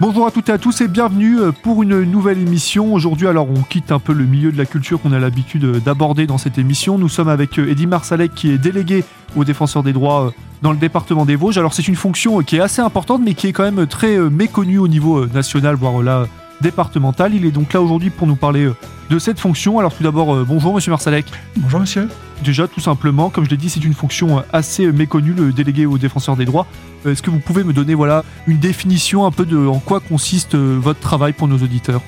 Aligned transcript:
Bonjour 0.00 0.26
à 0.26 0.30
toutes 0.30 0.48
et 0.48 0.52
à 0.52 0.56
tous 0.56 0.80
et 0.80 0.88
bienvenue 0.88 1.38
euh, 1.40 1.52
pour 1.52 1.82
une 1.82 2.04
nouvelle 2.04 2.38
émission. 2.38 2.94
Aujourd'hui, 2.94 3.26
alors 3.26 3.50
on 3.50 3.60
quitte 3.60 3.92
un 3.92 3.98
peu 3.98 4.14
le 4.14 4.24
milieu 4.24 4.50
de 4.50 4.56
la 4.56 4.64
culture 4.64 4.98
qu'on 4.98 5.12
a 5.12 5.18
l'habitude 5.18 5.64
euh, 5.64 5.78
d'aborder 5.78 6.26
dans 6.26 6.38
cette 6.38 6.56
émission. 6.56 6.96
Nous 6.96 7.10
sommes 7.10 7.28
avec 7.28 7.58
euh, 7.58 7.70
Eddy 7.70 7.86
Marsalek 7.86 8.34
qui 8.34 8.50
est 8.50 8.56
délégué 8.56 9.04
aux 9.36 9.44
défenseurs 9.44 9.82
des 9.82 9.92
droits 9.92 10.32
dans 10.62 10.72
le 10.72 10.78
département 10.78 11.26
des 11.26 11.36
Vosges. 11.36 11.58
Alors 11.58 11.74
c'est 11.74 11.86
une 11.86 11.96
fonction 11.96 12.38
qui 12.40 12.56
est 12.56 12.60
assez 12.60 12.80
importante 12.80 13.20
mais 13.22 13.34
qui 13.34 13.48
est 13.48 13.52
quand 13.52 13.70
même 13.70 13.86
très 13.86 14.18
méconnue 14.18 14.78
au 14.78 14.88
niveau 14.88 15.26
national, 15.26 15.74
voire 15.74 16.02
là 16.02 16.26
Il 16.62 17.46
est 17.46 17.50
donc 17.50 17.72
là 17.72 17.80
aujourd'hui 17.80 18.10
pour 18.10 18.26
nous 18.26 18.36
parler 18.36 18.68
de 19.08 19.18
cette 19.18 19.38
fonction. 19.40 19.78
Alors 19.78 19.94
tout 19.94 20.02
d'abord, 20.02 20.44
bonjour 20.44 20.74
Monsieur 20.74 20.90
Marsalek. 20.90 21.26
Bonjour 21.56 21.80
Monsieur. 21.80 22.08
Déjà, 22.44 22.68
tout 22.68 22.80
simplement, 22.80 23.28
comme 23.28 23.44
je 23.44 23.50
l'ai 23.50 23.56
dit, 23.56 23.68
c'est 23.68 23.84
une 23.84 23.94
fonction 23.94 24.42
assez 24.52 24.90
méconnue, 24.92 25.32
le 25.32 25.52
délégué 25.52 25.84
aux 25.86 25.98
défenseurs 25.98 26.36
des 26.36 26.44
droits. 26.44 26.66
Est-ce 27.06 27.22
que 27.22 27.30
vous 27.30 27.38
pouvez 27.38 27.64
me 27.64 27.72
donner 27.72 27.94
voilà, 27.94 28.24
une 28.46 28.58
définition 28.58 29.26
un 29.26 29.30
peu 29.30 29.44
de 29.44 29.58
en 29.66 29.78
quoi 29.78 30.00
consiste 30.00 30.54
euh, 30.54 30.78
votre 30.80 31.00
travail 31.00 31.32
pour 31.32 31.48
nos 31.48 31.56
auditeurs? 31.56 32.02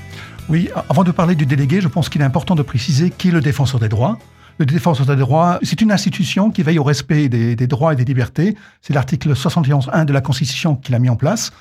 Oui, 0.48 0.68
avant 0.88 1.04
de 1.04 1.10
parler 1.12 1.34
du 1.34 1.46
délégué, 1.46 1.80
je 1.80 1.88
pense 1.88 2.08
qu'il 2.08 2.20
est 2.20 2.24
important 2.24 2.54
de 2.54 2.62
préciser 2.62 3.10
qui 3.10 3.28
est 3.28 3.32
le 3.32 3.40
défenseur 3.40 3.80
des 3.80 3.88
droits. 3.88 4.18
Le 4.58 4.66
défenseur 4.66 5.06
des 5.06 5.16
droits, 5.16 5.58
c'est 5.62 5.80
une 5.80 5.92
institution 5.92 6.50
qui 6.50 6.62
veille 6.62 6.78
au 6.78 6.84
respect 6.84 7.28
des, 7.28 7.66
droits 7.66 7.92
et 7.92 7.96
des 7.96 8.04
libertés. 8.04 8.56
C'est 8.80 8.92
l'article 8.92 9.32
71.1 9.32 10.04
de 10.04 10.12
la 10.12 10.20
Constitution 10.20 10.76
qu'il 10.76 10.94
a 10.94 10.98
mis 10.98 11.08
en 11.08 11.16
place. 11.16 11.52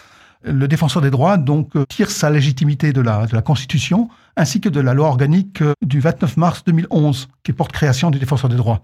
Le 0.44 0.68
défenseur 0.68 1.02
des 1.02 1.12
droits 1.12 1.38
donc 1.38 1.76
euh, 1.76 1.86
tire 1.88 2.10
sa 2.10 2.30
légitimité 2.32 2.94
de 2.94 3.02
la, 3.02 3.28
Constitution 3.44 4.10
ainsi 4.36 4.60
que 4.60 4.70
de 4.70 4.80
la 4.80 4.94
loi 4.94 5.08
organique 5.08 5.62
euh, 5.62 5.74
du 5.86 6.00
29 6.00 6.38
mars 6.38 6.64
2011 6.66 7.30
qui 7.44 7.54
porte 7.54 7.72
création 7.72 8.10
du 8.10 8.18
défenseur 8.18 8.50
des 8.50 8.56
droits. 8.56 8.82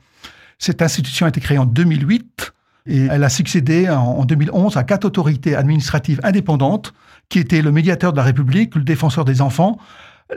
Cette 0.60 0.82
institution 0.82 1.26
a 1.26 1.30
été 1.30 1.42
créée 1.42 1.58
en 1.58 1.66
2008 1.66 2.54
et 2.86 3.06
elle 3.06 3.24
a 3.24 3.30
succédé 3.30 3.90
en 3.90 4.24
2011 4.24 4.78
à 4.78 4.84
quatre 4.84 5.06
autorités 5.06 5.56
administratives 5.56 6.20
indépendantes 6.24 6.94
qui 7.28 7.40
étaient 7.40 7.62
le 7.62 7.72
médiateur 7.72 8.12
de 8.14 8.18
la 8.18 8.24
République, 8.24 8.76
le 8.76 8.84
défenseur 8.84 9.26
des 9.26 9.42
enfants, 9.42 9.78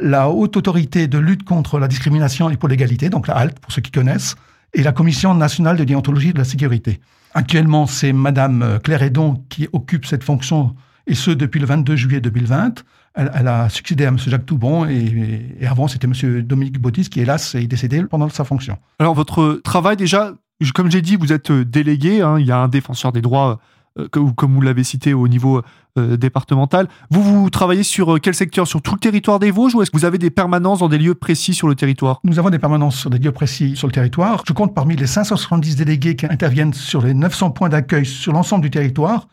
la 0.00 0.30
haute 0.30 0.56
autorité 0.56 1.06
de 1.06 1.18
lutte 1.18 1.44
contre 1.44 1.78
la 1.78 1.86
discrimination 1.86 2.50
et 2.50 2.56
pour 2.56 2.68
l'égalité, 2.68 3.08
donc 3.08 3.28
la 3.28 3.36
HALT 3.36 3.60
pour 3.60 3.72
ceux 3.72 3.82
qui 3.82 3.92
connaissent, 3.92 4.34
et 4.74 4.82
la 4.82 4.92
Commission 4.92 5.32
nationale 5.34 5.76
de 5.76 5.84
déontologie 5.84 6.32
de 6.32 6.38
la 6.38 6.44
sécurité. 6.44 7.00
Actuellement, 7.34 7.86
c'est 7.86 8.12
Madame 8.12 8.80
Claire 8.82 9.02
Edon 9.02 9.44
qui 9.48 9.68
occupe 9.72 10.04
cette 10.04 10.24
fonction 10.24 10.74
et 11.10 11.14
ce 11.14 11.32
depuis 11.32 11.60
le 11.60 11.66
22 11.66 11.96
juillet 11.96 12.20
2020. 12.20 12.84
Elle, 13.14 13.48
a 13.48 13.68
succédé 13.68 14.04
à 14.04 14.08
M. 14.08 14.18
Jacques 14.18 14.46
Toubon 14.46 14.86
et, 14.86 15.66
avant 15.66 15.88
c'était 15.88 16.06
M. 16.06 16.42
Dominique 16.42 16.80
Bautis 16.80 17.08
qui 17.10 17.20
hélas 17.20 17.56
est 17.56 17.66
décédé 17.66 18.04
pendant 18.04 18.28
sa 18.28 18.44
fonction. 18.44 18.78
Alors 19.00 19.14
votre 19.14 19.60
travail 19.64 19.96
déjà, 19.96 20.32
comme 20.74 20.90
j'ai 20.90 21.02
dit, 21.02 21.16
vous 21.16 21.32
êtes 21.32 21.50
euh, 21.50 21.64
délégué, 21.64 22.22
hein, 22.22 22.38
il 22.38 22.46
y 22.46 22.52
a 22.52 22.58
un 22.58 22.68
défenseur 22.68 23.10
des 23.10 23.20
droits 23.20 23.58
euh, 23.98 24.06
comme 24.08 24.54
vous 24.54 24.60
l'avez 24.60 24.84
cité 24.84 25.12
au 25.12 25.26
niveau 25.26 25.60
euh, 25.98 26.16
départemental. 26.16 26.86
Vous, 27.10 27.22
vous 27.24 27.50
travaillez 27.50 27.82
sur 27.82 28.20
quel 28.20 28.34
secteur? 28.34 28.68
Sur 28.68 28.80
tout 28.80 28.94
le 28.94 29.00
territoire 29.00 29.40
des 29.40 29.50
Vosges 29.50 29.74
ou 29.74 29.82
est-ce 29.82 29.90
que 29.90 29.96
vous 29.96 30.04
avez 30.04 30.18
des 30.18 30.30
permanences 30.30 30.78
dans 30.78 30.88
des 30.88 30.98
lieux 30.98 31.16
précis 31.16 31.52
sur 31.52 31.66
le 31.66 31.74
territoire? 31.74 32.20
Nous 32.22 32.38
avons 32.38 32.50
des 32.50 32.60
permanences 32.60 32.96
sur 32.96 33.10
des 33.10 33.18
lieux 33.18 33.32
précis 33.32 33.74
sur 33.74 33.88
le 33.88 33.92
territoire. 33.92 34.44
Je 34.46 34.52
compte 34.52 34.72
parmi 34.72 34.94
les 34.94 35.08
570 35.08 35.74
délégués 35.74 36.14
qui 36.14 36.26
interviennent 36.26 36.74
sur 36.74 37.02
les 37.02 37.12
900 37.12 37.50
points 37.50 37.68
d'accueil 37.68 38.06
sur 38.06 38.32
l'ensemble 38.32 38.62
du 38.62 38.70
territoire. 38.70 39.26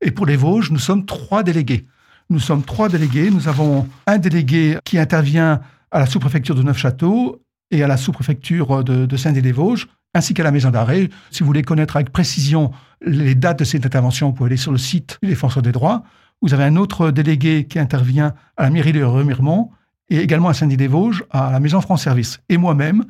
Et 0.00 0.10
pour 0.10 0.26
les 0.26 0.36
Vosges, 0.36 0.70
nous 0.70 0.78
sommes 0.78 1.04
trois 1.04 1.42
délégués. 1.42 1.86
Nous 2.30 2.38
sommes 2.38 2.62
trois 2.62 2.88
délégués. 2.88 3.30
Nous 3.30 3.48
avons 3.48 3.88
un 4.06 4.18
délégué 4.18 4.78
qui 4.84 4.98
intervient 4.98 5.60
à 5.90 5.98
la 5.98 6.06
sous-préfecture 6.06 6.54
de 6.54 6.62
Neufchâteau 6.62 7.42
et 7.70 7.82
à 7.82 7.86
la 7.86 7.96
sous-préfecture 7.96 8.82
de, 8.82 9.16
Saint-Denis-des-Vosges, 9.16 9.88
ainsi 10.14 10.34
qu'à 10.34 10.42
la 10.42 10.50
maison 10.50 10.70
d'arrêt. 10.70 11.08
Si 11.30 11.40
vous 11.40 11.46
voulez 11.46 11.62
connaître 11.62 11.96
avec 11.96 12.10
précision 12.10 12.72
les 13.04 13.34
dates 13.34 13.60
de 13.60 13.64
cette 13.64 13.86
intervention, 13.86 14.28
vous 14.28 14.32
pouvez 14.32 14.48
aller 14.48 14.56
sur 14.56 14.72
le 14.72 14.78
site 14.78 15.18
du 15.22 15.28
Défenseur 15.28 15.62
des 15.62 15.72
droits. 15.72 16.02
Vous 16.42 16.54
avez 16.54 16.64
un 16.64 16.76
autre 16.76 17.10
délégué 17.10 17.66
qui 17.66 17.78
intervient 17.78 18.34
à 18.56 18.62
la 18.62 18.70
mairie 18.70 18.92
de 18.92 19.02
Remiremont 19.02 19.70
et 20.08 20.18
également 20.18 20.48
à 20.48 20.54
Saint-Denis-des-Vosges, 20.54 21.24
à 21.30 21.52
la 21.52 21.60
maison 21.60 21.80
France 21.80 22.02
Service. 22.02 22.40
Et 22.48 22.56
moi-même, 22.56 23.04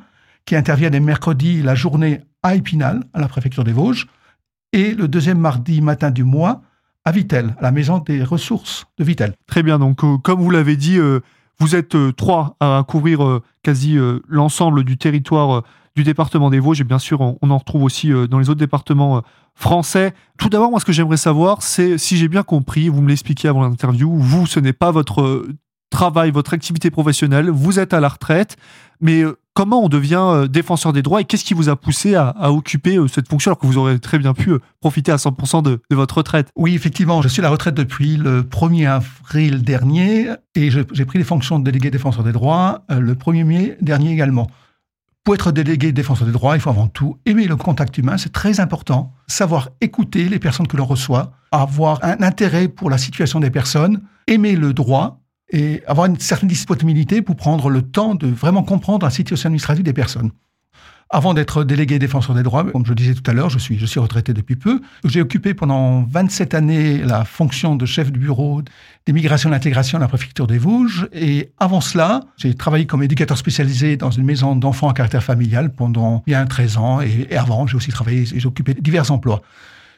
qui 0.45 0.55
intervient 0.55 0.89
les 0.89 0.99
mercredis, 0.99 1.61
la 1.61 1.75
journée 1.75 2.21
à 2.43 2.55
Épinal, 2.55 3.03
à 3.13 3.19
la 3.19 3.27
préfecture 3.27 3.63
des 3.63 3.71
Vosges, 3.71 4.07
et 4.73 4.93
le 4.93 5.07
deuxième 5.07 5.39
mardi 5.39 5.81
matin 5.81 6.11
du 6.11 6.23
mois, 6.23 6.61
à 7.05 7.11
Vitel, 7.11 7.55
à 7.59 7.63
la 7.63 7.71
maison 7.71 7.99
des 7.99 8.23
ressources 8.23 8.85
de 8.97 9.03
Vitel. 9.03 9.33
Très 9.47 9.63
bien, 9.63 9.79
donc 9.79 10.03
euh, 10.03 10.17
comme 10.17 10.39
vous 10.39 10.49
l'avez 10.49 10.75
dit, 10.75 10.97
euh, 10.97 11.19
vous 11.59 11.75
êtes 11.75 11.95
euh, 11.95 12.11
trois 12.11 12.55
à 12.59 12.83
couvrir 12.87 13.39
quasi 13.63 13.97
l'ensemble 14.27 14.83
du 14.83 14.97
territoire 14.97 15.63
du 15.95 16.03
département 16.03 16.49
des 16.49 16.59
Vosges, 16.59 16.81
et 16.81 16.85
bien 16.85 16.99
sûr, 16.99 17.21
on, 17.21 17.49
en 17.49 17.57
retrouve 17.57 17.83
aussi 17.83 18.11
dans 18.29 18.39
les 18.39 18.49
autres 18.49 18.59
départements 18.59 19.21
français. 19.53 20.13
Tout 20.39 20.49
d'abord, 20.49 20.71
moi, 20.71 20.79
ce 20.79 20.85
que 20.85 20.91
j'aimerais 20.91 21.17
savoir, 21.17 21.61
c'est 21.61 21.99
si 21.99 22.17
j'ai 22.17 22.27
bien 22.27 22.41
compris, 22.43 22.89
vous 22.89 23.01
me 23.01 23.09
l'expliquiez 23.09 23.49
avant 23.49 23.61
l'interview, 23.61 24.11
vous, 24.17 24.47
ce 24.47 24.59
n'est 24.59 24.73
pas 24.73 24.89
votre 24.89 25.45
travail, 25.91 26.31
votre 26.31 26.53
activité 26.53 26.89
professionnelle, 26.89 27.51
vous 27.51 27.77
êtes 27.77 27.93
à 27.93 27.99
la 27.99 28.07
retraite, 28.07 28.57
mais 28.99 29.23
comment 29.53 29.83
on 29.83 29.89
devient 29.89 30.21
euh, 30.21 30.47
défenseur 30.47 30.93
des 30.93 31.01
droits 31.01 31.21
et 31.21 31.25
qu'est-ce 31.25 31.43
qui 31.43 31.53
vous 31.53 31.69
a 31.69 31.75
poussé 31.75 32.15
à, 32.15 32.51
occuper 32.51 32.97
euh, 32.97 33.07
cette 33.07 33.27
fonction 33.27 33.51
alors 33.51 33.59
que 33.59 33.67
vous 33.67 33.77
aurez 33.77 33.99
très 33.99 34.17
bien 34.17 34.33
pu 34.33 34.51
euh, 34.51 34.59
profiter 34.79 35.11
à 35.11 35.17
100% 35.17 35.63
de, 35.63 35.79
votre 35.91 36.17
retraite? 36.17 36.49
Oui, 36.55 36.75
effectivement, 36.75 37.21
je 37.21 37.27
suis 37.27 37.41
à 37.41 37.43
la 37.43 37.49
retraite 37.49 37.75
depuis 37.75 38.17
le 38.17 38.43
1er 38.43 38.87
avril 38.87 39.63
dernier 39.63 40.29
et 40.55 40.69
j'ai 40.71 41.05
pris 41.05 41.17
les 41.17 41.23
fonctions 41.23 41.59
de 41.59 41.63
délégué 41.63 41.91
défenseur 41.91 42.23
des 42.23 42.31
droits 42.31 42.83
le 42.89 43.13
1er 43.13 43.43
mai 43.43 43.77
dernier 43.81 44.11
également. 44.11 44.49
Pour 45.23 45.35
être 45.35 45.51
délégué 45.51 45.91
défenseur 45.91 46.25
des 46.25 46.33
droits, 46.33 46.55
il 46.55 46.61
faut 46.61 46.71
avant 46.71 46.87
tout 46.87 47.19
aimer 47.25 47.45
le 47.45 47.55
contact 47.55 47.97
humain, 47.97 48.17
c'est 48.17 48.33
très 48.33 48.59
important. 48.59 49.13
Savoir 49.27 49.69
écouter 49.79 50.27
les 50.27 50.39
personnes 50.39 50.67
que 50.67 50.77
l'on 50.77 50.85
reçoit, 50.85 51.33
avoir 51.51 51.99
un 52.03 52.23
intérêt 52.23 52.67
pour 52.67 52.89
la 52.89 52.97
situation 52.97 53.39
des 53.39 53.51
personnes, 53.51 54.01
aimer 54.27 54.55
le 54.55 54.73
droit 54.73 55.20
et 55.51 55.83
avoir 55.85 56.07
une 56.07 56.19
certaine 56.19 56.49
disponibilité 56.49 57.21
pour 57.21 57.35
prendre 57.35 57.69
le 57.69 57.81
temps 57.81 58.15
de 58.15 58.27
vraiment 58.27 58.63
comprendre 58.63 59.05
la 59.05 59.11
situation 59.11 59.47
administrative 59.47 59.83
des 59.83 59.93
personnes. 59.93 60.31
Avant 61.13 61.33
d'être 61.33 61.65
délégué 61.65 61.99
défenseur 61.99 62.33
des 62.33 62.41
droits, 62.41 62.63
comme 62.63 62.85
je 62.85 62.93
disais 62.93 63.13
tout 63.13 63.29
à 63.29 63.33
l'heure, 63.33 63.49
je 63.49 63.59
suis, 63.59 63.77
je 63.77 63.85
suis 63.85 63.99
retraité 63.99 64.33
depuis 64.33 64.55
peu. 64.55 64.79
J'ai 65.03 65.19
occupé 65.19 65.53
pendant 65.53 66.03
27 66.03 66.53
années 66.53 66.99
la 66.99 67.25
fonction 67.25 67.75
de 67.75 67.85
chef 67.85 68.13
du 68.13 68.19
bureau 68.19 68.61
d'immigration 69.05 69.49
et 69.49 69.51
d'intégration 69.51 69.97
à 69.97 70.01
la 70.01 70.07
préfecture 70.07 70.47
des 70.47 70.57
Vosges. 70.57 71.09
Et 71.11 71.51
avant 71.59 71.81
cela, 71.81 72.21
j'ai 72.37 72.53
travaillé 72.53 72.85
comme 72.85 73.03
éducateur 73.03 73.37
spécialisé 73.37 73.97
dans 73.97 74.09
une 74.09 74.23
maison 74.23 74.55
d'enfants 74.55 74.87
à 74.87 74.93
caractère 74.93 75.21
familial 75.21 75.73
pendant 75.73 76.23
bien 76.25 76.45
13 76.45 76.77
ans. 76.77 77.01
Et, 77.01 77.27
et 77.29 77.35
avant, 77.35 77.67
j'ai 77.67 77.75
aussi 77.75 77.91
travaillé 77.91 78.21
et 78.21 78.39
j'ai 78.39 78.47
occupé 78.47 78.73
divers 78.73 79.11
emplois. 79.11 79.41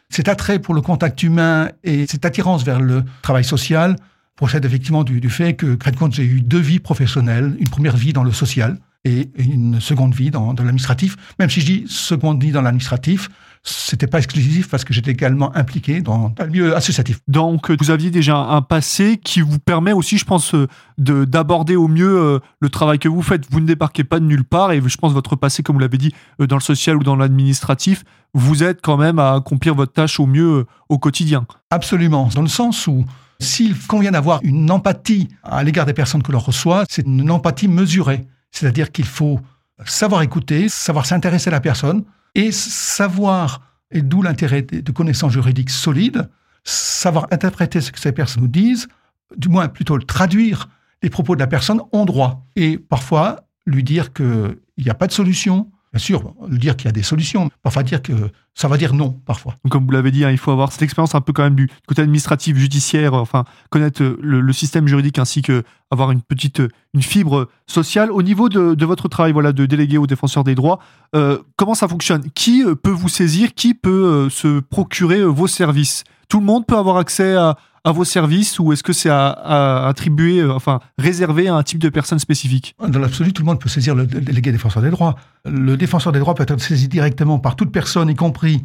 Cet 0.10 0.28
attrait 0.28 0.58
pour 0.58 0.74
le 0.74 0.82
contact 0.82 1.22
humain 1.22 1.70
et 1.84 2.08
cette 2.08 2.26
attirance 2.26 2.64
vers 2.64 2.80
le 2.80 3.04
travail 3.22 3.44
social 3.44 3.98
procède 4.36 4.66
effectivement 4.66 5.04
du, 5.04 5.30
fait 5.30 5.54
que, 5.54 5.76
de 5.76 5.96
compte, 5.96 6.14
j'ai 6.14 6.26
eu 6.26 6.42
deux 6.42 6.60
vies 6.60 6.80
professionnelles, 6.80 7.56
une 7.60 7.70
première 7.70 7.96
vie 7.96 8.14
dans 8.14 8.24
le 8.24 8.32
social 8.32 8.78
et 9.06 9.30
une 9.38 9.82
seconde 9.82 10.16
vie 10.16 10.32
dans, 10.32 10.54
l'administratif. 10.54 11.18
Même 11.40 11.50
si 11.50 11.62
je 11.62 11.66
dis 11.66 11.84
seconde 11.88 12.42
vie 12.42 12.52
dans 12.52 12.62
l'administratif, 12.62 13.30
c'était 13.66 14.08
pas 14.08 14.18
exclusif 14.18 14.70
parce 14.70 14.84
que 14.84 14.94
j'étais 14.94 15.12
également 15.12 15.56
impliqué 15.56 16.02
dans 16.02 16.34
le 16.40 16.48
milieu 16.48 16.76
associatif. 16.76 17.20
Donc, 17.28 17.72
vous 17.72 17.92
aviez 17.92 18.12
déjà 18.12 18.36
un 18.38 18.62
passé 18.62 19.20
qui 19.24 19.42
vous 19.42 19.60
permet 19.60 19.94
aussi, 19.94 20.18
je 20.18 20.26
pense, 20.26 20.54
euh, 20.54 20.68
de 20.98 21.24
d'aborder 21.24 21.76
au 21.76 21.88
mieux 21.88 22.18
euh, 22.18 22.40
le 22.60 22.70
travail 22.70 23.00
que 23.00 23.08
vous 23.08 23.22
faites. 23.22 23.50
Vous 23.50 23.62
ne 23.62 23.66
débarquez 23.66 24.04
pas 24.04 24.20
de 24.20 24.26
nulle 24.26 24.44
part 24.44 24.72
et 24.74 24.82
je 24.86 24.98
pense 24.98 25.14
votre 25.14 25.38
passé, 25.38 25.64
comme 25.64 25.76
vous 25.76 25.82
l'avez 25.82 25.98
dit, 25.98 26.14
euh, 26.42 26.48
dans 26.48 26.58
le 26.58 26.62
social 26.62 26.98
ou 26.98 27.04
dans 27.04 27.16
l'administratif, 27.16 28.04
vous 28.34 28.64
êtes 28.64 28.82
quand 28.82 28.98
même 28.98 29.20
à 29.20 29.34
accomplir 29.36 29.76
votre 29.76 29.94
tâche 29.94 30.20
au 30.20 30.26
mieux 30.26 30.66
au 30.90 30.98
quotidien. 30.98 31.46
Absolument, 31.70 32.30
dans 32.36 32.42
le 32.42 32.48
sens 32.50 32.88
où 32.88 33.06
s'il 33.44 33.78
convient 33.88 34.12
d'avoir 34.12 34.40
une 34.44 34.72
empathie 34.72 35.28
à 35.44 35.64
l'égard 35.64 35.86
des 35.86 35.94
personnes 35.94 36.24
que 36.24 36.32
l'on 36.32 36.40
reçoit, 36.40 36.86
c'est 36.90 37.06
une 37.06 37.30
empathie 37.30 37.68
mesurée. 37.68 38.26
C'est-à-dire 38.52 38.92
qu'il 38.92 39.06
faut 39.06 39.40
savoir 39.86 40.22
écouter, 40.22 40.70
savoir 40.70 41.06
s'intéresser 41.06 41.50
à 41.50 41.52
la 41.52 41.60
personne 41.60 42.04
et 42.36 42.52
savoir, 42.52 43.62
et 43.92 44.02
d'où 44.02 44.22
l'intérêt 44.22 44.62
de 44.62 44.92
connaissances 44.92 45.34
juridiques 45.34 45.70
solides, 45.70 46.30
savoir 46.64 47.28
interpréter 47.32 47.82
ce 47.82 47.92
que 47.92 48.00
ces 48.00 48.12
personnes 48.12 48.44
nous 48.44 48.50
disent, 48.50 48.88
du 49.36 49.50
moins 49.50 49.68
plutôt 49.68 49.98
traduire 50.00 50.70
les 51.02 51.10
propos 51.10 51.36
de 51.36 51.40
la 51.40 51.48
personne 51.48 51.82
en 51.92 52.06
droit. 52.06 52.46
Et 52.56 52.78
parfois, 52.78 53.42
lui 53.66 53.84
dire 53.84 54.14
qu'il 54.14 54.58
n'y 54.78 54.90
a 54.90 54.94
pas 54.94 55.08
de 55.08 55.12
solution, 55.12 55.70
Bien 55.94 56.00
sûr, 56.00 56.34
dire 56.50 56.76
qu'il 56.76 56.86
y 56.86 56.90
a 56.90 56.92
des 56.92 57.04
solutions, 57.04 57.52
parfois 57.62 57.84
dire 57.84 58.02
que 58.02 58.14
ça 58.56 58.68
va 58.68 58.78
dire 58.78 58.96
non, 58.96 59.12
parfois. 59.12 59.56
comme 59.70 59.86
vous 59.86 59.92
l'avez 59.92 60.10
dit, 60.10 60.26
hein, 60.26 60.32
il 60.32 60.40
faut 60.40 60.50
avoir 60.50 60.72
cette 60.72 60.82
expérience 60.82 61.14
un 61.14 61.22
peu 61.22 61.34
quand 61.34 61.44
même 61.44 61.54
du 61.54 61.70
côté 61.88 62.02
administratif, 62.02 62.58
judiciaire, 62.58 63.14
enfin, 63.14 63.46
connaître 63.70 64.02
euh, 64.02 64.18
le, 64.20 64.54
système 64.54 64.88
juridique 64.88 65.20
ainsi 65.20 65.44
que 65.44 65.64
avoir 65.92 66.10
une 66.10 66.24
petite 66.24 66.62
euh, 66.62 66.70
fibre 67.00 67.48
sociale. 67.68 68.12
Au 68.12 68.24
niveau 68.24 68.50
de, 68.50 68.86
votre 68.86 69.08
travail 69.08 69.34
voilà, 69.34 69.54
de 69.54 69.68
délégué 69.68 70.00
aux 70.00 70.08
défenseurs 70.08 70.44
des 70.44 70.56
droits, 70.56 70.80
euh, 71.16 71.38
comment 71.58 71.76
ça 71.76 71.88
fonctionne? 71.88 72.24
Qui 72.34 72.64
peut 72.82 72.90
vous 72.90 73.10
saisir? 73.10 73.54
Qui 73.54 73.76
peut 73.76 74.30
se 74.32 74.62
procurer 74.62 75.24
vos 75.24 75.48
services? 75.48 76.04
Tout 76.30 76.40
le 76.40 76.46
monde 76.46 76.66
peut 76.66 76.78
avoir 76.78 76.98
accès 76.98 77.36
à, 77.36 77.56
vos 77.86 78.06
services 78.06 78.60
ou 78.60 78.72
est-ce 78.72 78.82
que 78.82 78.94
c'est 78.94 79.10
à, 79.10 79.88
attribuer, 79.88 80.40
euh, 80.40 80.54
enfin 80.54 80.80
réservé 80.98 81.50
à 81.50 81.56
un 81.56 81.64
type 81.64 81.80
de 81.80 81.90
personne 81.90 82.20
spécifique? 82.20 82.76
Dans 82.88 83.00
l'absolu, 83.00 83.34
tout 83.34 83.42
le 83.42 83.48
monde 83.48 83.60
peut 83.60 83.70
saisir 83.70 83.94
le 83.94 84.06
délégué 84.06 84.54
défenseur 84.54 84.82
des 84.82 84.90
droits. 84.90 85.16
Le 85.44 85.76
défenseur 85.76 86.14
des 86.14 86.20
droits 86.20 86.34
peut 86.34 86.46
être 86.48 86.62
saisi 86.62 86.88
directement 86.88 87.40
par 87.40 87.58
toute 87.58 87.72
personne, 87.72 88.10
y 88.10 88.16
compris 88.16 88.64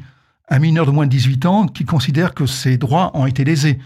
un 0.49 0.59
mineur 0.61 0.87
de 0.87 0.91
moins 0.91 1.07
de 1.07 1.11
18 1.11 1.47
ans, 1.47 1.67
qui 1.67 1.85
considère 1.85 2.33
que 2.33 2.47
ses 2.47 2.79
droits 2.79 3.11
ont 3.15 3.27
été 3.27 3.45
lésés. 3.45 3.79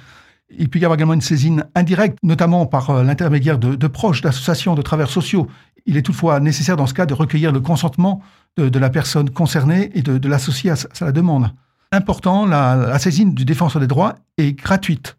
Il 0.59 0.69
peut 0.69 0.79
y 0.79 0.85
avoir 0.85 0.97
également 0.97 1.15
une 1.15 1.21
saisine 1.23 1.65
indirecte, 1.75 2.19
notamment 2.23 2.67
par 2.67 2.91
euh, 2.91 3.05
l'intermédiaire 3.05 3.59
de, 3.59 3.87
proches, 3.87 4.21
d'associations, 4.21 4.75
de 4.75 4.83
travers 4.83 5.09
sociaux. 5.09 5.49
Il 5.87 5.97
est 5.97 6.03
toutefois 6.03 6.41
nécessaire 6.41 6.77
dans 6.77 6.87
ce 6.87 6.95
cas 6.95 7.07
de 7.07 7.15
recueillir 7.15 7.53
le 7.53 7.61
consentement 7.61 8.21
de, 8.57 8.79
la 8.79 8.91
personne 8.91 9.31
concernée 9.31 9.91
et 9.95 10.03
de, 10.03 10.29
l'associer 10.29 10.71
à, 10.71 10.77
sa 10.77 11.11
demande. 11.11 11.51
Important, 11.95 12.47
la, 12.47 12.99
saisine 12.99 13.35
du 13.35 13.45
défenseur 13.45 13.79
des 13.79 13.87
droits 13.87 14.15
est 14.39 14.55
gratuite. 14.55 15.19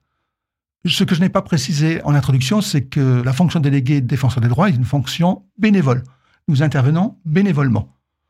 Ce 0.85 1.03
que 1.03 1.13
je 1.13 1.21
n'ai 1.21 1.29
pas 1.29 1.43
précisé 1.43 2.01
en 2.03 2.15
introduction, 2.15 2.61
c'est 2.61 2.81
que 2.81 3.21
la 3.21 3.31
fonction 3.31 3.59
déléguée 3.59 4.01
défenseur 4.01 4.41
des 4.41 4.47
droits 4.47 4.69
est 4.69 4.75
une 4.75 4.83
fonction 4.83 5.43
bénévole. 5.59 6.03
Nous 6.47 6.63
intervenons 6.63 7.15
bénévolement. 7.25 7.89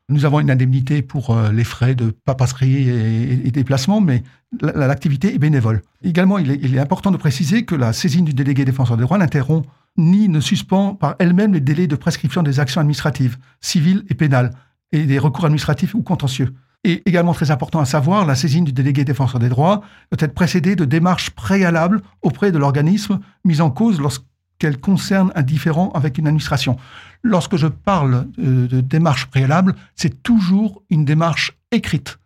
Nous 0.09 0.25
avons 0.25 0.41
une 0.41 0.51
indemnité 0.51 1.01
pour 1.01 1.29
euh, 1.29 1.53
les 1.53 1.63
frais 1.63 1.95
de 1.95 2.11
papasserie 2.11 2.89
et, 2.89 3.51
déplacement, 3.51 4.01
mais 4.01 4.23
l'activité 4.61 5.33
est 5.33 5.39
bénévole. 5.39 5.81
Également, 6.03 6.37
il 6.37 6.75
est, 6.75 6.79
important 6.79 7.11
de 7.11 7.17
préciser 7.17 7.63
que 7.63 7.75
la 7.75 7.93
saisine 7.93 8.25
du 8.25 8.33
délégué 8.33 8.65
défenseur 8.65 8.97
des 8.97 9.03
droits 9.03 9.17
n'interrompt 9.17 9.65
ni 9.97 10.27
ne 10.27 10.41
suspend 10.41 10.95
par 10.95 11.15
elle-même 11.19 11.53
les 11.53 11.61
délais 11.61 11.87
de 11.87 11.95
prescription 11.95 12.43
des 12.43 12.59
actions 12.59 12.81
administratives, 12.81 13.37
civiles 13.61 14.03
et 14.09 14.15
pénales, 14.15 14.51
et 14.91 15.05
des 15.05 15.17
recours 15.17 15.45
administratifs 15.45 15.95
ou 15.95 16.01
contentieux. 16.01 16.53
Et 16.83 17.01
également 17.05 17.33
très 17.33 17.51
important 17.51 17.79
à 17.79 17.85
savoir, 17.85 18.25
la 18.25 18.35
saisine 18.35 18.65
du 18.65 18.73
délégué 18.73 19.05
défenseur 19.05 19.39
des 19.39 19.49
droits 19.49 19.81
doit 20.11 20.25
être 20.25 20.33
précédée 20.33 20.75
de 20.75 20.85
démarches 20.85 21.29
préalables 21.29 22.01
auprès 22.21 22.51
de 22.51 22.57
l'organisme 22.57 23.19
mis 23.45 23.61
en 23.61 23.71
cause 23.71 24.01
lorsqu'elle 24.01 24.77
concerne 24.79 25.31
un 25.35 25.43
différent 25.43 25.91
avec 25.93 26.17
une 26.17 26.27
administration. 26.27 26.77
Lorsque 27.21 27.55
je 27.55 27.67
parle 27.67 28.27
de, 28.37 28.81
démarche 28.81 29.27
préalable, 29.27 29.75
c'est 29.95 30.23
toujours 30.23 30.83
une 30.89 31.05
démarche 31.05 31.53
écrite. 31.71 32.17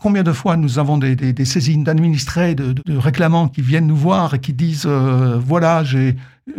Combien 0.00 0.22
de 0.22 0.32
fois 0.32 0.56
nous 0.56 0.78
avons 0.78 0.96
des, 0.96 1.44
saisines 1.44 1.82
d'administrés, 1.82 2.54
de, 2.54 2.74
réclamants 2.96 3.48
qui 3.48 3.62
viennent 3.62 3.88
nous 3.88 3.96
voir 3.96 4.34
et 4.34 4.38
qui 4.38 4.52
disent 4.52 4.86
euh, 4.86 5.36
voilà, 5.38 5.82
j'ai 5.82 6.14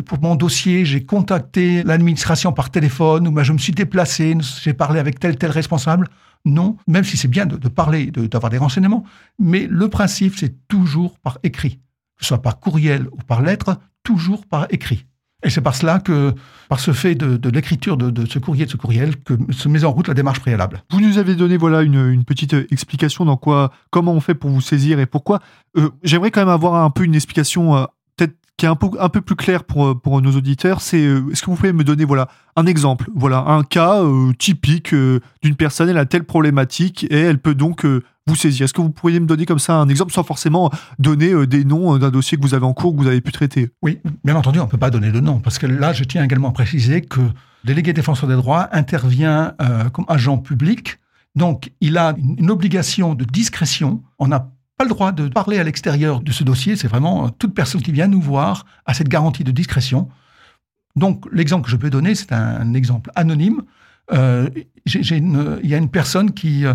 pour 0.05 0.21
mon 0.21 0.35
dossier, 0.35 0.83
j'ai 0.83 1.05
contacté 1.05 1.83
l'administration 1.83 2.51
par 2.51 2.69
téléphone 2.69 3.27
ou 3.27 3.43
je 3.43 3.53
me 3.53 3.57
suis 3.57 3.71
déplacé, 3.71 4.35
j'ai 4.61 4.73
parlé 4.73 4.99
avec 4.99 5.19
tel 5.19 5.37
tel 5.37 5.51
responsable. 5.51 6.09
Non, 6.45 6.77
même 6.87 7.03
si 7.03 7.15
c'est 7.15 7.27
bien 7.27 7.45
de, 7.45 7.55
parler, 7.69 8.07
d'avoir 8.07 8.49
des 8.49 8.57
renseignements, 8.57 9.03
mais 9.39 9.67
le 9.69 9.87
principe, 9.89 10.35
c'est 10.37 10.67
toujours 10.67 11.17
par 11.19 11.39
écrit, 11.43 11.79
que 12.17 12.21
ce 12.21 12.27
soit 12.27 12.41
par 12.41 12.59
courriel 12.59 13.07
ou 13.11 13.17
par 13.25 13.41
lettre, 13.41 13.77
toujours 14.03 14.45
par 14.45 14.67
écrit. 14.69 15.05
Et 15.43 15.49
c'est 15.49 15.61
par 15.61 15.73
cela 15.73 15.99
que, 15.99 16.33
par 16.67 16.79
ce 16.79 16.91
fait 16.91 17.15
de, 17.15 17.49
l'écriture 17.49 17.95
de, 17.95 18.25
ce 18.25 18.39
courrier, 18.39 18.65
de 18.65 18.71
ce 18.71 18.77
courriel, 18.77 19.15
que 19.17 19.33
se 19.51 19.69
met 19.69 19.85
en 19.85 19.91
route 19.91 20.07
la 20.09 20.13
démarche 20.13 20.41
préalable. 20.41 20.83
Vous 20.91 20.99
nous 20.99 21.17
avez 21.17 21.35
donné 21.35 21.55
voilà 21.55 21.81
une, 21.81 22.23
petite 22.25 22.53
explication 22.71 23.23
dans 23.23 23.37
quoi, 23.37 23.71
comment 23.89 24.13
on 24.13 24.19
fait 24.19 24.35
pour 24.35 24.49
vous 24.49 24.61
saisir 24.61 24.99
et 24.99 25.05
pourquoi. 25.05 25.39
Euh, 25.77 25.89
j'aimerais 26.03 26.31
quand 26.31 26.41
même 26.41 26.49
avoir 26.49 26.83
un 26.83 26.89
peu 26.89 27.03
une 27.03 27.15
explication 27.15 27.77
euh, 27.77 27.85
peut-être 28.17 28.35
qui 28.57 28.65
est 28.65 28.69
un 28.69 28.75
peu, 28.75 28.89
un 28.99 29.07
peu 29.07 29.21
plus 29.21 29.37
claire 29.37 29.63
pour, 29.63 30.01
pour 30.01 30.21
nos 30.21 30.35
auditeurs. 30.35 30.81
C'est 30.81 31.01
est-ce 31.01 31.41
que 31.41 31.45
vous 31.45 31.55
pouvez 31.55 31.71
me 31.71 31.85
donner 31.85 32.03
voilà 32.03 32.27
un 32.57 32.65
exemple, 32.65 33.09
voilà 33.15 33.45
un 33.47 33.63
cas 33.63 34.03
euh, 34.03 34.33
typique 34.33 34.93
d'une 34.93 35.55
personne, 35.55 35.87
elle 35.87 35.97
a 35.97 36.05
telle 36.05 36.25
problématique 36.25 37.07
et 37.09 37.17
elle 37.17 37.39
peut 37.39 37.55
donc 37.55 37.85
vous 38.29 38.35
saisir. 38.35 38.65
Est-ce 38.65 38.73
que 38.73 38.81
vous 38.81 38.91
pourriez 38.91 39.19
me 39.19 39.25
donner 39.25 39.45
comme 39.45 39.59
ça 39.59 39.75
un 39.75 39.89
exemple 39.89 40.13
sans 40.13 40.23
forcément 40.23 40.71
donner 40.99 41.31
euh, 41.31 41.47
des 41.47 41.65
noms 41.65 41.95
euh, 41.95 41.99
d'un 41.99 42.11
dossier 42.11 42.37
que 42.37 42.43
vous 42.43 42.53
avez 42.53 42.65
en 42.65 42.73
cours, 42.73 42.95
que 42.95 43.01
vous 43.01 43.07
avez 43.07 43.21
pu 43.21 43.31
traiter? 43.31 43.71
Oui, 43.81 43.99
bien 44.23 44.35
entendu, 44.35 44.59
on 44.59 44.65
ne 44.65 44.69
peut 44.69 44.77
pas 44.77 44.89
donner 44.89 45.11
de 45.11 45.19
nom 45.19 45.39
parce 45.39 45.57
que 45.57 45.65
là, 45.65 45.93
je 45.93 46.03
tiens 46.03 46.23
également 46.23 46.49
à 46.49 46.51
préciser 46.51 47.01
que 47.01 47.19
le 47.19 47.31
délégué 47.65 47.93
défenseur 47.93 48.29
des 48.29 48.35
droits 48.35 48.69
intervient 48.71 49.53
euh, 49.61 49.89
comme 49.89 50.05
agent 50.07 50.37
public. 50.37 50.99
Donc, 51.35 51.71
il 51.81 51.97
a 51.97 52.15
une 52.37 52.49
obligation 52.49 53.15
de 53.15 53.25
discrétion. 53.25 54.01
On 54.17 54.27
n'a 54.27 54.51
pas 54.77 54.85
le 54.85 54.89
droit 54.89 55.11
de 55.11 55.27
parler 55.27 55.59
à 55.59 55.63
l'extérieur 55.63 56.21
de 56.21 56.31
ce 56.31 56.43
dossier. 56.43 56.75
C'est 56.75 56.87
vraiment 56.87 57.29
toute 57.29 57.53
personne 57.53 57.81
qui 57.81 57.91
vient 57.91 58.07
nous 58.07 58.21
voir 58.21 58.65
a 58.85 58.93
cette 58.93 59.09
garantie 59.09 59.43
de 59.43 59.51
discrétion. 59.51 60.09
Donc, 60.95 61.25
l'exemple 61.31 61.65
que 61.65 61.71
je 61.71 61.75
peux 61.75 61.89
donner, 61.89 62.15
c'est 62.15 62.31
un, 62.31 62.73
exemple 62.73 63.11
anonyme. 63.15 63.61
il 64.11 64.65
y 65.63 65.73
a 65.73 65.77
une 65.77 65.89
personne 65.89 66.31
qui 66.31 66.65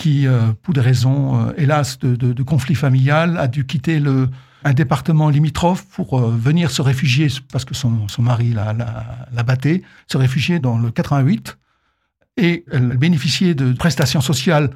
qui, 0.00 0.26
euh, 0.26 0.54
pour 0.62 0.72
des 0.72 0.80
raisons, 0.80 1.48
euh, 1.48 1.52
hélas, 1.58 1.98
de, 1.98 2.42
conflit 2.42 2.74
familial, 2.74 3.36
a 3.36 3.48
dû 3.48 3.66
quitter 3.66 4.00
le, 4.00 4.30
un 4.64 4.72
département 4.72 5.28
limitrophe 5.28 5.84
pour 5.94 6.18
euh, 6.18 6.34
venir 6.34 6.70
se 6.70 6.80
réfugier, 6.80 7.28
parce 7.52 7.66
que 7.66 7.74
son, 7.74 8.08
son 8.08 8.22
mari 8.22 8.54
l'a, 8.54 8.72
la, 8.72 9.44
se 10.06 10.16
réfugier 10.16 10.58
dans 10.58 10.78
le 10.78 10.90
88. 10.90 11.58
Et 12.38 12.64
elle 12.72 12.96
bénéficiait 12.96 13.52
de 13.54 13.74
prestations 13.74 14.22
sociales 14.22 14.70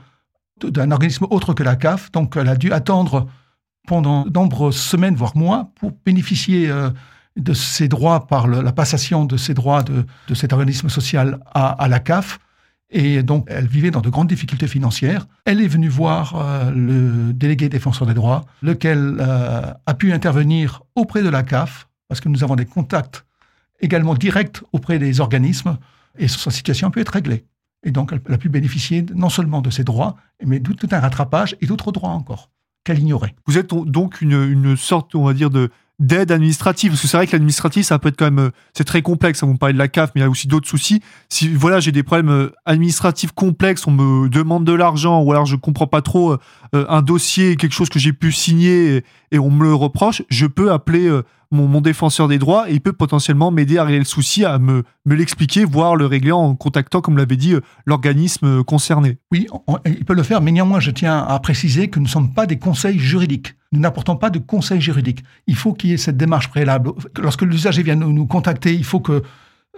d'un 0.63 0.91
organisme 0.91 1.27
autre 1.31 1.55
que 1.55 1.63
la 1.63 1.77
CAF. 1.77 2.13
Donc, 2.13 2.37
elle 2.37 2.51
a 2.51 2.57
dû 2.57 2.71
attendre 2.71 3.27
pendant 3.89 4.27
de 4.27 4.31
nombreuses 4.31 4.77
semaines, 4.77 5.17
voire 5.17 5.35
mois, 5.39 5.71
pour 5.77 5.93
bénéficier 6.05 6.71
de 7.37 7.55
ses 7.55 7.89
droits 7.89 8.27
par 8.27 8.47
la 8.47 8.73
passation 8.73 9.25
de 9.25 9.39
ses 9.39 9.55
droits 9.55 9.83
de, 9.83 10.05
de 10.29 10.35
cet 10.35 10.53
organisme 10.53 10.91
social 10.91 11.39
à 11.55 11.89
la 11.89 11.99
CAF. 11.99 12.39
Et 12.97 13.25
donc, 13.25 13.49
elle 13.49 13.67
vivait 13.67 13.91
dans 13.91 14.01
de 14.01 14.09
grandes 14.09 14.29
difficultés 14.29 14.69
financières. 14.69 15.27
Elle 15.47 15.61
est 15.61 15.67
venue 15.67 15.89
voir 15.89 16.37
euh, 16.37 16.71
le 16.71 17.33
délégué 17.33 17.69
défenseur 17.69 18.07
des 18.07 18.15
droits, 18.15 18.45
lequel 18.63 19.17
euh, 19.19 19.73
a 19.85 19.95
pu 19.95 20.13
intervenir 20.13 20.85
auprès 20.95 21.25
de 21.25 21.29
la 21.29 21.43
CAF, 21.43 21.89
parce 22.07 22.21
que 22.21 22.29
nous 22.29 22.45
avons 22.45 22.55
des 22.55 22.67
contacts 22.67 23.27
également 23.81 24.15
directs 24.15 24.63
auprès 24.73 25.01
des 25.01 25.21
organismes, 25.21 25.77
et 26.17 26.29
sa 26.29 26.53
situation 26.53 26.87
a 26.87 26.91
pu 26.93 27.01
être 27.01 27.09
réglée. 27.09 27.45
Et 27.83 27.91
donc, 27.91 28.13
elle, 28.13 28.33
a 28.33 28.39
pu 28.39 28.49
bénéficier 28.49 29.05
non 29.13 29.29
seulement 29.29 29.61
de 29.61 29.71
ses 29.71 29.83
droits, 29.83 30.15
mais 30.47 30.61
de 30.61 30.73
tout 30.73 30.89
un 30.93 31.01
rattrapage 31.01 31.57
et 31.61 31.67
d'autres 31.67 31.91
droits 31.91 32.11
encore 32.11 32.51
qu'elle 32.85 33.01
ignorait. 33.01 33.35
Vous 33.47 33.59
êtes 33.59 33.75
donc 33.75 34.21
une, 34.21 34.41
une 34.41 34.77
sorte, 34.77 35.17
on 35.17 35.25
va 35.25 35.35
dire, 35.35 35.51
de, 35.51 35.71
d'aide 36.01 36.33
administrative 36.33 36.91
parce 36.91 37.03
que 37.03 37.07
c'est 37.07 37.17
vrai 37.17 37.27
que 37.27 37.33
l'administratif 37.33 37.87
ça 37.87 38.01
peut 38.01 38.09
être 38.09 38.17
quand 38.17 38.25
même 38.25 38.41
euh, 38.41 38.51
c'est 38.73 38.85
très 38.85 39.01
complexe 39.01 39.45
vous 39.45 39.53
me 39.53 39.59
parlez 39.59 39.75
de 39.75 39.79
la 39.79 39.87
CAF 39.87 40.11
mais 40.15 40.23
il 40.23 40.25
y 40.25 40.27
a 40.27 40.31
aussi 40.31 40.49
d'autres 40.49 40.69
soucis 40.69 41.01
si 41.29 41.49
voilà 41.49 41.79
j'ai 41.79 41.93
des 41.93 42.03
problèmes 42.03 42.31
euh, 42.31 42.53
administratifs 42.65 43.31
complexes 43.31 43.87
on 43.87 43.93
me 43.93 44.29
demande 44.29 44.65
de 44.65 44.73
l'argent 44.73 45.23
ou 45.23 45.31
alors 45.31 45.47
je 45.47 45.55
comprends 45.55 45.87
pas 45.87 46.03
trop 46.03 46.33
euh, 46.33 46.87
un 46.89 47.03
dossier 47.03 47.55
quelque 47.55 47.75
chose 47.75 47.91
que 47.91 48.01
j'ai 48.01 48.13
pu 48.13 48.33
signer 48.33 49.05
et, 49.31 49.39
on 49.39 49.51
me 49.51 49.63
le 49.63 49.75
reproche 49.75 50.23
je 50.31 50.47
peux 50.47 50.73
appeler 50.73 51.11
mon, 51.51 51.81
défenseur 51.81 52.29
des 52.29 52.39
droits 52.39 52.69
et 52.69 52.75
il 52.75 52.81
peut 52.81 52.93
potentiellement 52.93 53.51
m'aider 53.51 53.79
à 53.79 53.85
régler 53.85 54.01
le 54.01 54.05
souci, 54.05 54.45
à 54.45 54.59
me, 54.59 54.83
me 55.07 55.15
l'expliquer, 55.15 55.65
voire 55.65 55.97
le 55.97 56.07
régler 56.07 56.33
en 56.33 56.55
contactant, 56.55 57.01
comme 57.01 57.17
l'avait 57.17 57.37
dit, 57.37 57.55
l'organisme 57.87 58.65
concerné. 58.65 59.19
Oui, 59.33 59.47
il 59.87 60.05
peut 60.05 60.15
le 60.15 60.23
faire, 60.23 60.41
mais 60.41 60.53
néanmoins, 60.53 60.81
je 60.81 60.91
tiens 60.91 61.19
à 61.19 61.39
préciser 61.39 61.89
que 61.89 61.99
nous 61.99 62.07
ne 62.07 62.11
sommes 62.11 62.33
pas 62.33 62.47
des 62.47 62.59
conseils 62.59 62.99
juridiques. 62.99 63.55
Nous 63.75 63.81
n'apportons 63.81 64.17
pas 64.17 64.31
de 64.31 64.39
conseils 64.39 64.81
juridiques. 64.81 65.25
Il 65.49 65.57
faut 65.57 65.73
qu'il 65.73 65.91
y 65.91 65.93
ait 65.95 65.97
cette 65.97 66.17
démarche 66.17 66.49
préalable. 66.49 66.93
Lorsque 67.21 67.43
l'usager 67.43 67.83
vient 67.83 67.97
nous, 67.97 68.27
contacter, 68.27 68.73
il 68.73 68.85
faut 68.85 69.01
que, 69.01 69.25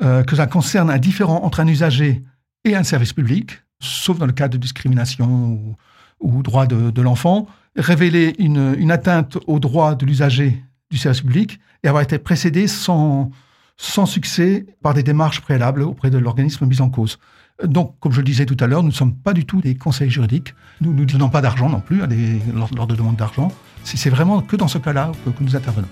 euh, 0.03 0.23
que 0.23 0.37
ça 0.37 0.47
concerne 0.47 0.91
un 0.91 0.99
différent 0.99 1.43
entre 1.45 1.61
un 1.61 1.67
usager 1.67 2.23
et 2.65 2.77
un 2.77 2.83
service 2.83 3.15
public, 3.15 3.63
sauf 3.81 4.19
dans 4.19 4.27
le 4.27 4.33
cas 4.33 4.49
de 4.49 4.59
discrimination 4.59 5.77
ou, 6.21 6.43
droit 6.43 6.67
de, 6.67 7.01
l'enfant, 7.01 7.47
révéler 7.75 8.35
une, 8.39 8.75
une 8.79 8.91
atteinte 8.91 9.39
au 9.47 9.59
droit 9.61 9.95
de 9.95 10.05
l'usager 10.05 10.63
du 10.91 10.99
service 10.99 11.23
public 11.23 11.59
et 11.83 11.89
avoir 11.89 12.03
été 12.03 12.19
précédé 12.19 12.67
sans, 12.67 13.31
sans 13.79 14.05
succès 14.05 14.67
par 14.83 14.93
des 14.93 15.03
démarches 15.03 15.41
préalables 15.41 15.83
auprès 15.83 16.11
de 16.11 16.19
l'organisme 16.19 16.67
mis 16.67 16.83
en 16.83 16.91
cause. 16.91 17.19
Donc, 17.65 17.95
comme 18.01 18.13
je 18.13 18.19
le 18.19 18.25
disais 18.25 18.45
tout 18.45 18.57
à 18.61 18.67
l'heure, 18.67 18.83
nous 18.83 18.91
ne 18.91 18.95
sommes 18.95 19.15
pas 19.15 19.33
du 19.33 19.47
tout 19.47 19.61
des 19.61 19.75
conseils 19.77 20.11
juridiques. 20.11 20.55
Nous 20.81 20.93
ne 20.93 21.05
donnons 21.05 21.31
pas 21.31 21.41
d'argent 21.41 21.69
non 21.71 21.81
plus 21.81 22.07
des, 22.07 22.39
lors, 22.55 22.87
de 22.87 22.95
demandes 22.95 23.17
d'argent. 23.17 23.51
C'est 23.95 24.11
vraiment 24.11 24.41
que 24.41 24.57
dans 24.57 24.69
ce 24.69 24.79
cas-là 24.79 25.13
que, 25.25 25.31
nous 25.41 25.57
intervenons. 25.57 25.89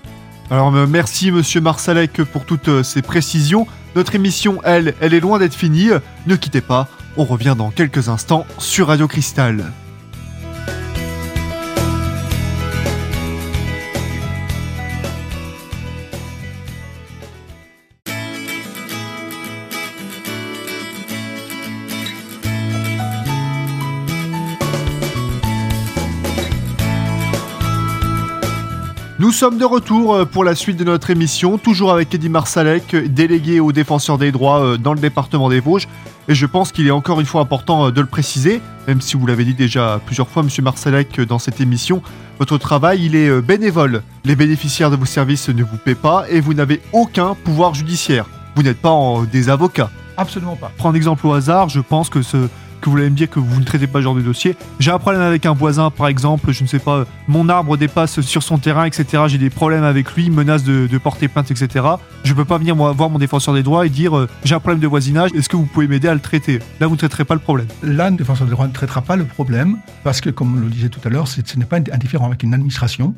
Alors, 0.51 0.73
euh, 0.75 0.85
merci 0.87 1.31
Monsieur 1.31 1.61
Marsalek 1.61 2.23
pour 2.23 2.45
toutes 2.45 2.67
euh, 2.67 2.83
ces 2.83 3.01
précisions. 3.01 3.65
Notre 3.95 4.15
émission, 4.15 4.59
elle, 4.63 4.93
elle 4.99 5.13
est 5.13 5.19
loin 5.19 5.39
d'être 5.39 5.55
finie. 5.55 5.89
Ne 6.27 6.35
quittez 6.35 6.61
pas, 6.61 6.87
on 7.17 7.23
revient 7.23 7.55
dans 7.57 7.71
quelques 7.71 8.09
instants 8.09 8.45
sur 8.59 8.87
Radio 8.87 9.07
Cristal. 9.07 9.71
Nous 29.25 29.31
sommes 29.31 29.57
de 29.57 29.65
retour 29.65 30.13
euh, 30.13 30.25
pour 30.25 30.43
la 30.43 30.53
suite 30.53 30.77
de 30.77 30.83
notre 30.83 31.09
émission, 31.09 31.57
toujours 31.57 31.91
avec 31.91 32.13
Eddy 32.13 32.29
Marsalek, 32.29 32.95
délégué 33.11 33.59
aux 33.59 33.71
défenseurs 33.71 34.19
des 34.19 34.31
droits 34.31 34.59
euh, 34.59 34.77
dans 34.77 34.93
le 34.93 34.99
département 34.99 35.49
des 35.49 35.59
Vosges. 35.59 35.87
Et 36.27 36.35
je 36.35 36.45
pense 36.45 36.71
qu'il 36.71 36.85
est 36.85 36.91
encore 36.91 37.19
une 37.19 37.25
fois 37.25 37.41
important 37.41 37.87
euh, 37.87 37.91
de 37.91 38.01
le 38.01 38.05
préciser, 38.05 38.61
même 38.87 39.01
si 39.01 39.17
vous 39.17 39.25
l'avez 39.25 39.43
dit 39.43 39.55
déjà 39.55 39.99
plusieurs 40.05 40.27
fois, 40.27 40.43
Monsieur 40.43 40.61
Marsalek, 40.61 41.21
dans 41.21 41.39
cette 41.39 41.59
émission, 41.59 42.03
votre 42.37 42.59
travail, 42.59 43.03
il 43.03 43.15
est 43.15 43.41
bénévole. 43.41 44.03
Les 44.25 44.35
bénéficiaires 44.35 44.91
de 44.91 44.95
vos 44.95 45.05
services 45.05 45.49
ne 45.49 45.63
vous 45.63 45.77
paient 45.77 45.95
pas 45.95 46.25
et 46.29 46.39
vous 46.39 46.53
n'avez 46.53 46.79
aucun 46.93 47.33
pouvoir 47.33 47.73
judiciaire. 47.73 48.27
Vous 48.55 48.61
n'êtes 48.61 48.79
pas 48.79 48.95
des 49.31 49.49
avocats. 49.49 49.89
Absolument 50.17 50.55
pas. 50.55 50.71
Prends 50.77 50.91
un 50.91 50.93
exemple 50.93 51.25
au 51.25 51.33
hasard, 51.33 51.69
je 51.69 51.79
pense 51.79 52.11
que 52.11 52.21
ce, 52.21 52.47
que 52.81 52.89
vous 52.89 52.97
allez 52.97 53.09
me 53.09 53.15
dire 53.15 53.29
que 53.29 53.39
vous 53.39 53.59
ne 53.59 53.65
traitez 53.65 53.87
pas 53.87 53.99
ce 53.99 54.03
genre 54.03 54.15
de 54.15 54.21
dossier. 54.21 54.55
J'ai 54.79 54.91
un 54.91 54.99
problème 54.99 55.21
avec 55.21 55.45
un 55.45 55.53
voisin, 55.53 55.89
par 55.89 56.07
exemple, 56.07 56.51
je 56.51 56.63
ne 56.63 56.67
sais 56.67 56.79
pas, 56.79 57.05
mon 57.27 57.49
arbre 57.49 57.77
dépasse 57.77 58.21
sur 58.21 58.43
son 58.43 58.57
terrain, 58.57 58.85
etc. 58.85 59.23
J'ai 59.27 59.37
des 59.37 59.49
problèmes 59.49 59.83
avec 59.83 60.13
lui, 60.15 60.29
menace 60.29 60.63
de, 60.63 60.97
porter 60.97 61.27
plainte, 61.27 61.51
etc. 61.51 61.85
Je 62.23 62.33
peux 62.33 62.45
pas 62.45 62.57
venir 62.57 62.75
voir 62.75 63.09
mon 63.09 63.19
défenseur 63.19 63.53
des 63.53 63.63
droits 63.63 63.85
et 63.85 63.89
dire 63.89 64.17
euh, 64.17 64.27
j'ai 64.43 64.55
un 64.55 64.59
problème 64.59 64.79
de 64.79 64.87
voisinage, 64.87 65.31
est-ce 65.35 65.49
que 65.49 65.55
vous 65.55 65.65
pouvez 65.65 65.87
m'aider 65.87 66.07
à 66.07 66.13
le 66.13 66.19
traiter? 66.19 66.59
Là, 66.79 66.87
vous 66.87 66.93
ne 66.93 66.97
traiterez 66.97 67.25
pas 67.25 67.35
le 67.35 67.41
problème. 67.41 67.67
Là, 67.83 68.09
le 68.09 68.17
défenseur 68.17 68.47
des 68.47 68.51
droits 68.51 68.67
ne 68.67 68.73
traitera 68.73 69.01
pas 69.01 69.15
le 69.15 69.25
problème 69.25 69.77
parce 70.03 70.21
que, 70.21 70.29
comme 70.29 70.57
on 70.57 70.59
le 70.61 70.69
disait 70.69 70.89
tout 70.89 71.01
à 71.05 71.09
l'heure, 71.09 71.27
ce 71.27 71.41
n'est 71.57 71.65
pas 71.65 71.77
indifférent 71.77 72.27
avec 72.27 72.43
une 72.43 72.53
administration, 72.53 73.15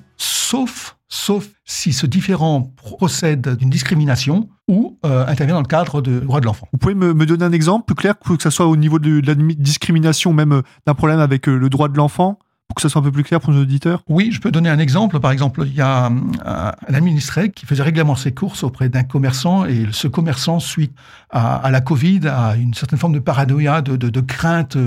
sauf 0.49 0.97
sauf 1.09 1.47
si 1.65 1.93
ce 1.93 2.05
différent 2.05 2.73
procède 2.75 3.55
d'une 3.55 3.69
discrimination 3.69 4.49
ou 4.67 4.97
euh, 5.05 5.25
intervient 5.25 5.55
dans 5.55 5.61
le 5.61 5.67
cadre 5.67 6.01
de 6.01 6.19
droits 6.19 6.41
de 6.41 6.45
l'enfant. 6.45 6.67
Vous 6.71 6.77
pouvez 6.77 6.95
me, 6.95 7.25
donner 7.25 7.45
un 7.45 7.51
exemple 7.51 7.85
plus 7.85 7.95
clair, 7.95 8.15
que 8.19 8.41
ce 8.41 8.49
soit 8.49 8.67
au 8.67 8.75
niveau 8.75 8.99
de, 8.99 9.21
la 9.25 9.35
discrimination, 9.35 10.33
même 10.33 10.51
euh, 10.51 10.61
d'un 10.85 10.93
problème 10.93 11.19
avec 11.19 11.47
euh, 11.47 11.57
le 11.57 11.69
droit 11.69 11.87
de 11.87 11.97
l'enfant? 11.97 12.39
Que 12.77 12.81
ce 12.81 12.89
soit 12.89 13.01
un 13.01 13.03
peu 13.03 13.11
plus 13.11 13.23
clair 13.23 13.39
pour 13.39 13.51
nos 13.51 13.61
auditeurs? 13.61 14.03
Oui, 14.07 14.29
je 14.31 14.39
peux 14.39 14.51
donner 14.51 14.69
un 14.69 14.79
exemple. 14.79 15.19
Par 15.19 15.31
exemple, 15.31 15.63
il 15.65 15.73
y 15.73 15.81
a 15.81 16.05
un 16.05 16.93
administré 16.93 17.51
qui 17.51 17.65
faisait 17.65 17.83
régulièrement 17.83 18.15
ses 18.15 18.33
courses 18.33 18.63
auprès 18.63 18.87
d'un 18.87 19.03
commerçant 19.03 19.65
et 19.65 19.87
ce 19.91 20.07
commerçant, 20.07 20.59
suite 20.59 20.93
à, 21.29 21.69
la 21.71 21.81
Covid, 21.81 22.21
a 22.27 22.55
une 22.55 22.73
certaine 22.73 22.99
forme 22.99 23.13
de 23.13 23.19
paranoïa, 23.19 23.81
de, 23.81 24.21
crainte 24.21 24.77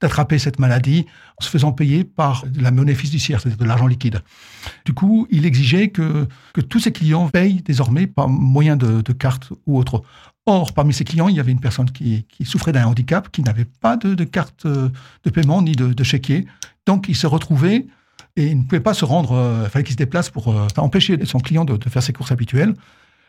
d'attraper 0.00 0.38
cette 0.38 0.60
maladie 0.60 1.06
en 1.40 1.44
se 1.44 1.50
faisant 1.50 1.72
payer 1.72 2.04
par 2.04 2.44
la 2.54 2.70
monnaie 2.70 2.94
fiduciaire, 2.94 3.40
c'est-à-dire 3.40 3.58
de 3.58 3.64
l'argent 3.64 3.86
liquide. 3.86 4.20
Du 4.84 4.92
coup, 4.92 5.26
il 5.30 5.44
exigeait 5.44 5.88
que, 5.88 6.28
que 6.52 6.60
tous 6.60 6.78
ses 6.78 6.92
clients 6.92 7.28
payent 7.28 7.62
désormais 7.62 8.06
par 8.06 8.28
moyen 8.28 8.76
de, 8.76 9.00
de 9.00 9.12
carte 9.12 9.52
ou 9.66 9.78
autre. 9.78 10.02
Or, 10.50 10.72
parmi 10.72 10.94
ses 10.94 11.04
clients, 11.04 11.28
il 11.28 11.36
y 11.36 11.40
avait 11.40 11.52
une 11.52 11.60
personne 11.60 11.90
qui, 11.90 12.24
souffrait 12.44 12.72
d'un 12.72 12.86
handicap, 12.86 13.30
qui 13.30 13.42
n'avait 13.42 13.66
pas 13.66 13.98
de, 13.98 14.24
carte 14.24 14.64
euh, 14.64 14.88
de 15.24 15.28
paiement 15.28 15.60
ni 15.60 15.72
de, 15.72 16.02
chéquier. 16.02 16.46
Donc, 16.88 17.04
il 17.06 17.14
se 17.14 17.26
retrouvait 17.26 17.86
et 18.36 18.46
il 18.46 18.60
ne 18.60 18.62
pouvait 18.62 18.80
pas 18.80 18.94
se 18.94 19.04
rendre, 19.04 19.32
euh, 19.32 19.64
il 19.64 19.68
fallait 19.68 19.84
qu'il 19.84 19.92
se 19.92 19.98
déplace 19.98 20.30
pour 20.30 20.48
euh, 20.48 20.66
empêcher 20.78 21.22
son 21.26 21.38
client 21.38 21.66
de, 21.66 21.78
faire 21.86 22.02
ses 22.02 22.14
courses 22.14 22.32
habituelles. 22.32 22.74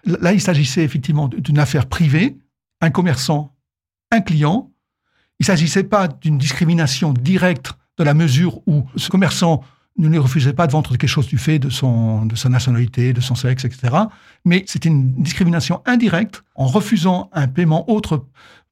Là, 0.06 0.32
il 0.32 0.40
s'agissait 0.40 0.82
effectivement 0.82 1.28
d'une 1.28 1.60
affaire 1.60 1.88
privée, 1.88 2.38
un 2.80 2.90
commerçant, 2.90 3.54
un 4.12 4.22
client. 4.22 4.72
Il 5.42 5.44
ne 5.44 5.46
s'agissait 5.48 5.84
pas 5.84 6.08
d'une 6.08 6.38
discrimination 6.38 7.12
directe 7.12 7.74
de 7.98 8.06
la 8.06 8.14
mesure 8.14 8.62
où 8.66 8.86
ce 8.96 9.10
commerçant 9.10 9.62
ne 9.98 10.08
lui 10.08 10.20
refusait 10.20 10.54
pas 10.54 10.66
de 10.66 10.72
vendre 10.72 10.92
quelque 10.92 11.08
chose 11.08 11.28
du 11.28 11.38
fait 11.38 11.60
de, 11.60 11.70
son, 11.70 12.26
de 12.28 12.38
sa 12.38 12.48
nationalité, 12.48 13.12
de 13.12 13.20
son 13.20 13.36
sexe, 13.36 13.66
etc. 13.66 13.94
Mais 14.46 14.64
c'était 14.68 14.88
une 14.88 15.22
discrimination 15.22 15.82
indirecte 15.86 16.46
en 16.56 16.66
refusant 16.66 17.30
un 17.34 17.50
paiement 17.50 17.92
autre 17.92 18.26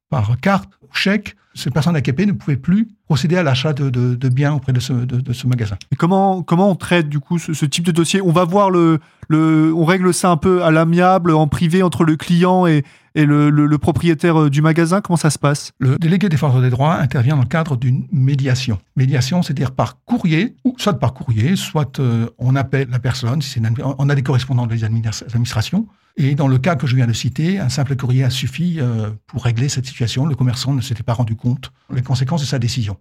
par 0.09 0.39
carte 0.39 0.69
ou 0.81 0.95
chèque. 0.95 1.35
Cette 1.57 1.73
personne 1.73 1.93
handicapée 1.93 2.25
ne 2.25 2.33
pouvait 2.33 2.55
plus 2.55 2.87
procéder 3.05 3.35
à 3.35 3.43
l'achat 3.43 3.73
de, 3.73 3.89
de, 3.89 4.29
biens 4.29 4.53
auprès 4.53 4.73
de 4.73 4.79
ce, 4.79 4.93
de, 4.93 5.33
ce 5.33 5.47
magasin. 5.47 5.75
Et 5.91 5.95
comment, 5.95 6.43
comment 6.43 6.69
on 6.69 6.75
traite 6.75 7.09
du 7.09 7.19
coup 7.19 7.39
ce, 7.39 7.65
type 7.65 7.83
de 7.85 7.91
dossier? 7.91 8.21
On 8.21 8.31
va 8.31 8.45
voir 8.45 8.69
le, 8.69 8.99
le, 9.27 9.73
on 9.73 9.83
règle 9.83 10.13
ça 10.13 10.29
un 10.29 10.37
peu 10.37 10.63
à 10.63 10.71
l'amiable, 10.71 11.31
en 11.31 11.47
privé 11.47 11.81
entre 11.81 12.03
le 12.03 12.15
client 12.15 12.67
et, 12.67 12.83
et 13.15 13.25
le, 13.25 13.77
propriétaire 13.77 14.43
euh, 14.43 14.49
du 14.49 14.61
magasin 14.61 15.01
Comment 15.01 15.17
ça 15.17 15.31
se 15.31 15.39
passe? 15.39 15.71
Le 15.79 15.97
délégué 15.97 16.29
défenseur 16.29 16.61
des 16.61 16.69
droits 16.69 16.95
intervient 16.95 17.35
dans 17.35 17.41
le 17.41 17.47
cadre 17.47 17.75
d'une 17.75 18.07
médiation. 18.11 18.77
Médiation, 18.95 19.41
c'est-à-dire 19.41 19.71
par 19.71 20.03
courrier, 20.05 20.55
ou 20.63 20.75
soit 20.77 20.93
par 20.99 21.13
courrier, 21.13 21.55
soit 21.55 21.99
euh, 21.99 22.27
on 22.37 22.55
appelle 22.55 22.87
la 22.91 22.99
personne, 22.99 23.41
si 23.41 23.59
on 23.81 24.09
a 24.09 24.15
des 24.15 24.23
correspondants 24.23 24.67
des 24.67 24.83
administrations, 24.83 25.87
et 26.17 26.33
dans 26.33 26.47
le 26.47 26.57
cas 26.57 26.75
que 26.75 26.87
je 26.87 26.95
viens 26.95 27.05
de 27.05 27.13
citer, 27.13 27.59
un 27.59 27.69
simple 27.69 27.95
courrier 27.95 28.23
a 28.23 28.31
suffi 28.31 28.77
euh, 28.79 29.11
pour 29.27 29.43
régler 29.43 29.69
cette 29.69 29.85
situation. 29.85 30.25
Le 30.25 30.35
commerçant 30.35 30.73
ne 30.73 30.81
s'était 30.81 31.03
pas 31.03 31.13
rendu 31.13 31.35
compte 31.35 31.71
des 31.93 32.01
conséquences 32.01 32.41
de 32.41 32.47
sa 32.47 32.57
décision. 32.57 32.97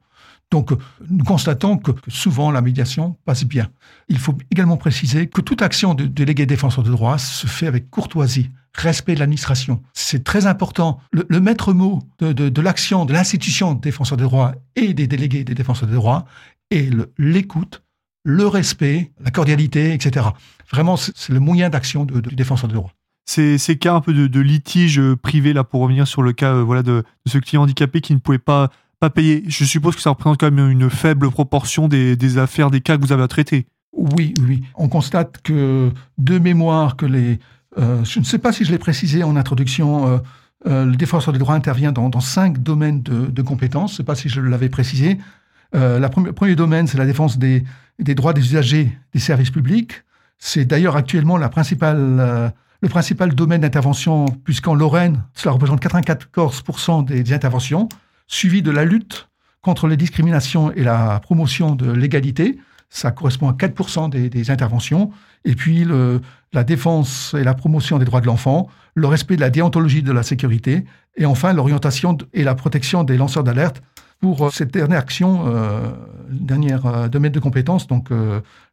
Donc, 0.51 0.71
nous 1.09 1.25
constatons 1.25 1.79
que, 1.79 1.93
souvent 2.09 2.51
la 2.51 2.61
médiation 2.61 3.17
passe 3.25 3.45
bien. 3.45 3.69
Il 4.09 4.19
faut 4.19 4.37
également 4.51 4.77
préciser 4.77 5.29
que 5.29 5.41
toute 5.41 5.63
action 5.63 5.95
de 5.95 6.05
délégué 6.05 6.47
défenseur 6.47 6.85
de 6.85 6.91
droits 6.91 7.19
se 7.19 7.47
fait 7.47 7.67
avec 7.67 7.91
courtoisie, 7.91 8.51
respect 8.75 9.15
de 9.15 9.21
l'administration. 9.21 9.83
C'est 9.93 10.23
très 10.23 10.47
important. 10.47 11.01
Le, 11.11 11.41
maître 11.41 11.73
mot 11.73 12.01
de, 12.21 12.61
l'action 12.61 13.07
de 13.07 13.13
l'institution 13.13 13.75
défenseur 13.75 14.19
des 14.19 14.25
droits 14.25 14.55
et 14.77 14.95
des 14.95 15.07
délégués 15.07 15.43
des 15.43 15.55
défenseurs 15.55 15.89
des 15.89 15.95
droits 15.95 16.27
est 16.71 16.93
l'écoute, 17.19 17.83
le, 18.25 18.47
respect, 18.47 19.11
la 19.21 19.31
cordialité, 19.31 19.95
etc. 19.95 20.27
Vraiment, 20.71 20.97
c'est 20.97 21.33
le 21.33 21.41
moyen 21.41 21.71
d'action 21.71 22.05
du 22.05 22.35
défenseur 22.37 22.69
des 22.69 22.75
droits. 22.75 22.93
Ces, 23.27 23.59
ces, 23.59 23.77
cas 23.77 23.95
un 23.95 24.01
peu 24.01 24.15
de, 24.15 24.41
litige 24.41 25.01
privé, 25.17 25.53
là, 25.53 25.65
pour 25.65 25.81
revenir 25.81 26.07
sur 26.07 26.23
le 26.23 26.33
cas 26.33 26.55
euh, 26.55 26.63
voilà, 26.63 26.83
de, 26.83 27.03
ce 27.27 27.39
client 27.39 27.63
handicapé 27.63 28.01
qui 28.01 28.15
ne 28.15 28.21
pouvait 28.21 28.39
pas, 28.39 28.71
pas 29.01 29.11
payer, 29.11 29.43
je 29.49 29.65
suppose 29.65 29.97
que 29.97 30.01
ça 30.01 30.11
représente 30.11 30.39
quand 30.39 30.51
même 30.51 30.71
une 30.71 30.89
faible 30.89 31.31
proportion 31.31 31.89
des, 31.89 32.17
des 32.17 32.39
affaires, 32.39 32.71
des 32.71 32.81
cas 32.81 32.97
que 32.97 33.03
vous 33.03 33.13
avez 33.13 33.25
à 33.25 33.29
traiter. 33.29 33.67
Oui, 33.93 34.35
oui. 34.47 34.63
On 34.77 34.89
constate 34.89 35.43
que, 35.43 35.91
de 36.19 36.39
mémoire, 36.39 36.97
que 36.97 37.07
les, 37.07 37.41
euh, 37.79 38.05
je 38.05 38.19
ne 38.19 38.25
sais 38.25 38.39
pas 38.39 38.53
si 38.53 38.65
je 38.65 38.73
l'ai 38.73 38.79
précisé 38.79 39.23
en 39.23 39.37
introduction, 39.37 40.09
euh, 40.09 40.19
euh, 40.67 40.85
le 40.85 40.97
défenseur 40.97 41.33
des 41.33 41.39
droits 41.39 41.55
intervient 41.55 41.93
dans, 41.93 42.21
cinq 42.21 42.63
domaines 42.63 43.03
de, 43.03 43.43
compétences. 43.43 43.91
Je 43.91 43.95
ne 43.95 43.97
sais 43.99 44.05
pas 44.05 44.15
si 44.15 44.29
je 44.29 44.41
l'avais 44.41 44.69
précisé. 44.69 45.19
le 45.73 46.33
premier, 46.33 46.55
domaine, 46.55 46.87
c'est 46.87 46.99
la 46.99 47.07
défense 47.07 47.39
des, 47.39 47.65
droits 47.99 48.33
des 48.33 48.41
usagers 48.41 48.97
des 49.13 49.21
services 49.21 49.51
publics. 49.51 50.03
C'est 50.39 50.65
d'ailleurs 50.65 50.97
actuellement 50.97 51.37
la 51.37 51.49
principale, 51.49 52.53
le 52.87 52.91
principal 52.91 53.35
domaine 53.35 53.63
d'intervention, 53.63 54.27
puisqu'en 54.45 54.75
Lorraine, 54.75 55.25
cela 55.35 55.53
représente 55.53 55.83
94% 55.83 57.05
des, 57.05 57.33
interventions, 57.33 57.89
suivi 58.29 58.63
de 58.63 58.71
la 58.71 58.85
lutte 58.85 59.29
contre 59.61 59.89
les 59.89 59.97
discriminations 59.97 60.71
et 60.71 60.85
la 60.85 61.19
promotion 61.19 61.75
de 61.75 61.91
l'égalité. 61.91 62.61
Ça 62.89 63.11
correspond 63.11 63.49
à 63.49 63.55
4% 63.55 64.09
des, 64.09 64.51
interventions. 64.53 65.11
Et 65.45 65.57
puis 65.57 65.85
la 66.53 66.63
défense 66.63 67.35
et 67.37 67.43
la 67.43 67.55
promotion 67.55 67.99
des 67.99 68.05
droits 68.05 68.21
de 68.21 68.27
l'enfant, 68.27 68.69
le 68.95 69.09
respect 69.09 69.35
de 69.35 69.41
la 69.41 69.51
déontologie 69.51 70.05
de 70.05 70.13
la 70.13 70.23
sécurité, 70.23 70.85
et 71.17 71.27
enfin 71.27 71.53
l'orientation 71.53 72.17
et 72.35 72.45
la 72.45 72.55
protection 72.55 73.03
des 73.03 73.17
lanceurs 73.17 73.43
d'alerte 73.43 73.83
pour 74.21 74.43
euh, 74.43 74.51
cette 74.51 74.73
dernière 74.73 74.99
action, 74.99 75.45
euh, 75.47 75.91
dernière 76.31 76.87
euh, 76.87 77.09
domaine 77.09 77.33
de 77.33 77.41
compétences, 77.41 77.87
donc 77.87 78.11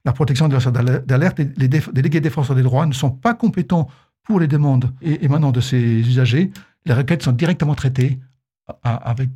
la 0.06 0.14
protection 0.14 0.48
des 0.48 0.58
d'alerte, 1.06 1.40
les 1.40 1.68
délégués 1.68 2.22
défenseurs 2.22 2.56
des 2.56 2.64
droits 2.64 2.86
ne 2.86 2.94
sont 2.94 3.12
pas 3.12 3.34
compétents 3.34 3.88
pour 4.24 4.40
les 4.40 4.48
demandes 4.48 4.92
émanant 5.02 5.52
de 5.52 5.62
ces 5.62 5.78
usagers. 5.78 6.52
Les 6.86 6.94
requêtes 6.94 7.24
sont 7.24 7.32
directement 7.32 7.76
traitées 7.76 8.20
avec 8.84 9.30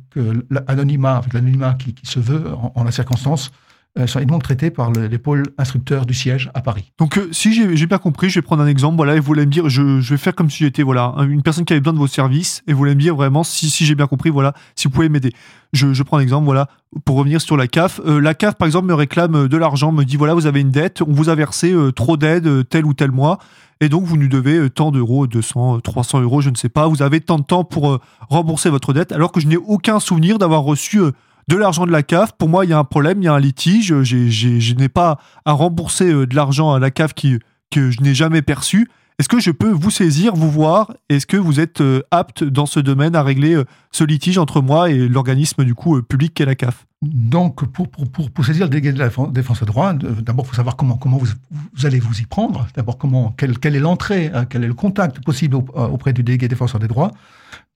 l'anonymat, 0.50 1.16
avec 1.16 1.34
l'anonymat 1.34 1.74
qui, 1.74 1.94
se 2.02 2.18
veut 2.18 2.44
en 2.74 2.84
la 2.84 2.90
circonstance, 2.90 3.50
euh, 3.98 4.06
sont 4.06 4.20
donc 4.20 4.42
traités 4.44 4.70
par 4.70 4.92
les 4.92 5.18
pôles 5.18 5.42
instructeurs 5.56 6.06
du 6.06 6.14
siège 6.14 6.50
à 6.54 6.60
Paris. 6.60 6.92
Donc, 6.98 7.18
euh, 7.18 7.28
si 7.32 7.52
j'ai 7.52 7.86
bien 7.86 7.98
compris, 7.98 8.30
je 8.30 8.36
vais 8.36 8.42
prendre 8.42 8.62
un 8.62 8.66
exemple. 8.66 8.96
Voilà, 8.96 9.16
et 9.16 9.20
vous 9.20 9.32
allez 9.32 9.46
me 9.46 9.50
dire, 9.50 9.68
je, 9.68 9.82
vais 9.82 10.16
faire 10.16 10.34
comme 10.34 10.50
si 10.50 10.62
j'étais 10.62 10.82
voilà 10.82 11.14
une 11.28 11.42
personne 11.42 11.64
qui 11.64 11.72
avait 11.72 11.80
besoin 11.80 11.94
de 11.94 11.98
vos 11.98 12.06
services, 12.06 12.62
et 12.68 12.74
vous 12.74 12.84
allez 12.84 12.94
me 12.94 13.00
dire 13.00 13.16
vraiment 13.16 13.42
si, 13.42 13.70
si 13.70 13.86
j'ai 13.86 13.94
bien 13.94 14.06
compris, 14.06 14.30
voilà, 14.30 14.52
si 14.76 14.86
vous 14.86 14.94
pouvez 14.94 15.08
m'aider. 15.08 15.32
Je, 15.72 16.02
prends 16.02 16.18
un 16.18 16.20
exemple, 16.20 16.44
voilà, 16.44 16.68
pour 17.04 17.16
revenir 17.16 17.40
sur 17.40 17.56
la 17.56 17.66
CAF. 17.66 18.00
Euh, 18.06 18.20
la 18.20 18.34
CAF, 18.34 18.54
par 18.54 18.66
exemple, 18.66 18.86
me 18.86 18.94
réclame 18.94 19.48
de 19.48 19.56
l'argent, 19.56 19.90
me 19.90 20.04
dit 20.04 20.16
voilà, 20.16 20.34
vous 20.34 20.46
avez 20.46 20.60
une 20.60 20.70
dette, 20.70 21.02
on 21.02 21.12
vous 21.12 21.28
a 21.28 21.34
versé 21.34 21.74
trop 21.96 22.16
d'aide 22.16 22.68
tel 22.68 22.84
ou 22.84 22.94
tel 22.94 23.10
mois. 23.10 23.38
Et 23.80 23.88
donc, 23.88 24.04
vous 24.04 24.16
nous 24.16 24.28
devez 24.28 24.70
tant 24.70 24.90
d'euros, 24.90 25.26
200, 25.26 25.80
300 25.80 26.20
euros, 26.20 26.40
je 26.40 26.50
ne 26.50 26.56
sais 26.56 26.68
pas. 26.68 26.86
Vous 26.88 27.02
avez 27.02 27.20
tant 27.20 27.38
de 27.38 27.44
temps 27.44 27.64
pour 27.64 28.00
rembourser 28.28 28.70
votre 28.70 28.92
dette, 28.92 29.12
alors 29.12 29.32
que 29.32 29.40
je 29.40 29.46
n'ai 29.46 29.56
aucun 29.56 29.98
souvenir 29.98 30.38
d'avoir 30.38 30.62
reçu 30.62 31.00
de 31.48 31.56
l'argent 31.56 31.86
de 31.86 31.90
la 31.90 32.02
CAF. 32.02 32.32
Pour 32.32 32.48
moi, 32.48 32.64
il 32.64 32.70
y 32.70 32.74
a 32.74 32.78
un 32.78 32.84
problème, 32.84 33.22
il 33.22 33.24
y 33.24 33.28
a 33.28 33.34
un 33.34 33.40
litige. 33.40 34.02
je 34.02 34.74
n'ai 34.74 34.88
pas 34.88 35.18
à 35.44 35.52
rembourser 35.52 36.12
euh, 36.12 36.26
de 36.26 36.36
l'argent 36.36 36.72
à 36.72 36.78
la 36.78 36.90
CAF 36.90 37.14
qui, 37.14 37.38
que 37.70 37.90
je 37.90 38.00
n'ai 38.02 38.14
jamais 38.14 38.42
perçu. 38.42 38.88
Est-ce 39.18 39.28
que 39.28 39.40
je 39.40 39.50
peux 39.50 39.70
vous 39.70 39.90
saisir, 39.90 40.36
vous 40.36 40.50
voir? 40.50 40.94
Est-ce 41.08 41.26
que 41.26 41.36
vous 41.36 41.58
êtes 41.58 41.80
euh, 41.80 42.02
apte 42.12 42.44
dans 42.44 42.66
ce 42.66 42.78
domaine 42.78 43.16
à 43.16 43.22
régler 43.24 43.54
euh, 43.54 43.64
ce 43.90 44.04
litige 44.04 44.38
entre 44.38 44.60
moi 44.60 44.90
et 44.90 45.08
l'organisme 45.08 45.64
du 45.64 45.74
coup 45.74 46.00
public 46.02 46.34
qu'est 46.34 46.44
la 46.44 46.54
CAF? 46.54 46.86
Donc, 47.02 47.64
pour, 47.72 47.88
pour, 47.88 48.08
pour, 48.10 48.44
saisir 48.44 48.66
le 48.66 48.70
délégué 48.70 48.92
de 48.92 48.98
la 48.98 49.08
défense 49.30 49.60
des 49.60 49.66
droits, 49.66 49.92
d'abord, 49.94 50.44
il 50.44 50.48
faut 50.48 50.56
savoir 50.56 50.76
comment, 50.76 50.96
comment 50.96 51.16
vous, 51.16 51.86
allez 51.86 51.98
vous 51.98 52.20
y 52.20 52.26
prendre. 52.26 52.66
D'abord, 52.76 52.98
comment, 52.98 53.32
quelle, 53.36 53.58
quelle 53.58 53.74
est 53.74 53.80
l'entrée, 53.80 54.30
hein, 54.34 54.44
quel 54.44 54.64
est 54.64 54.68
le 54.68 54.74
contact 54.74 55.24
possible 55.24 55.56
auprès 55.56 56.12
du 56.12 56.24
délégué 56.24 56.48
défenseur 56.48 56.80
des 56.80 56.88
droits. 56.88 57.12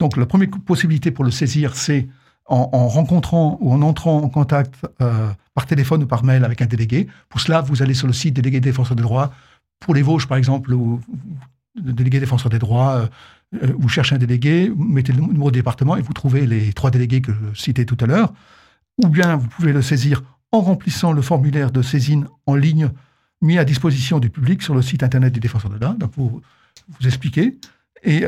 Donc, 0.00 0.16
la 0.16 0.26
première 0.26 0.48
possibilité 0.66 1.12
pour 1.12 1.24
le 1.24 1.30
saisir, 1.30 1.76
c'est 1.76 2.08
en, 2.46 2.88
rencontrant 2.88 3.56
ou 3.60 3.72
en 3.72 3.82
entrant 3.82 4.18
en 4.18 4.28
contact 4.28 4.74
euh, 5.00 5.30
par 5.54 5.66
téléphone 5.66 6.02
ou 6.02 6.06
par 6.06 6.24
mail 6.24 6.44
avec 6.44 6.60
un 6.62 6.66
délégué. 6.66 7.08
Pour 7.28 7.40
cela, 7.40 7.60
vous 7.60 7.82
allez 7.82 7.94
sur 7.94 8.06
le 8.06 8.12
site 8.12 8.34
délégué 8.34 8.60
défenseur 8.60 8.96
des 8.96 9.02
droits. 9.02 9.32
Pour 9.80 9.94
les 9.94 10.02
Vosges, 10.02 10.26
par 10.26 10.38
exemple, 10.38 10.72
ou 10.72 11.00
le 11.82 11.92
délégué 11.92 12.20
défenseur 12.20 12.50
des 12.50 12.58
droits, 12.58 12.94
euh, 12.94 13.06
euh, 13.62 13.72
vous 13.78 13.88
cherchez 13.88 14.14
un 14.14 14.18
délégué, 14.18 14.68
vous 14.68 14.84
mettez 14.84 15.12
le 15.12 15.20
numéro 15.20 15.50
de 15.50 15.56
département 15.56 15.96
et 15.96 16.02
vous 16.02 16.12
trouvez 16.12 16.46
les 16.46 16.72
trois 16.72 16.90
délégués 16.90 17.20
que 17.20 17.32
je 17.32 17.60
citais 17.60 17.84
tout 17.84 17.96
à 18.00 18.06
l'heure. 18.06 18.32
Ou 19.02 19.08
bien 19.08 19.36
vous 19.36 19.48
pouvez 19.48 19.72
le 19.72 19.82
saisir 19.82 20.22
en 20.52 20.60
remplissant 20.60 21.12
le 21.12 21.22
formulaire 21.22 21.70
de 21.70 21.82
saisine 21.82 22.26
en 22.46 22.54
ligne 22.54 22.90
mis 23.40 23.58
à 23.58 23.64
disposition 23.64 24.20
du 24.20 24.30
public 24.30 24.62
sur 24.62 24.74
le 24.74 24.82
site 24.82 25.02
internet 25.02 25.32
du 25.32 25.40
défenseur 25.40 25.70
des 25.70 25.78
droits. 25.78 25.94
Donc 25.94 26.12
vous, 26.16 26.42
vous 26.88 27.06
expliquez. 27.06 27.58
Et, 28.02 28.24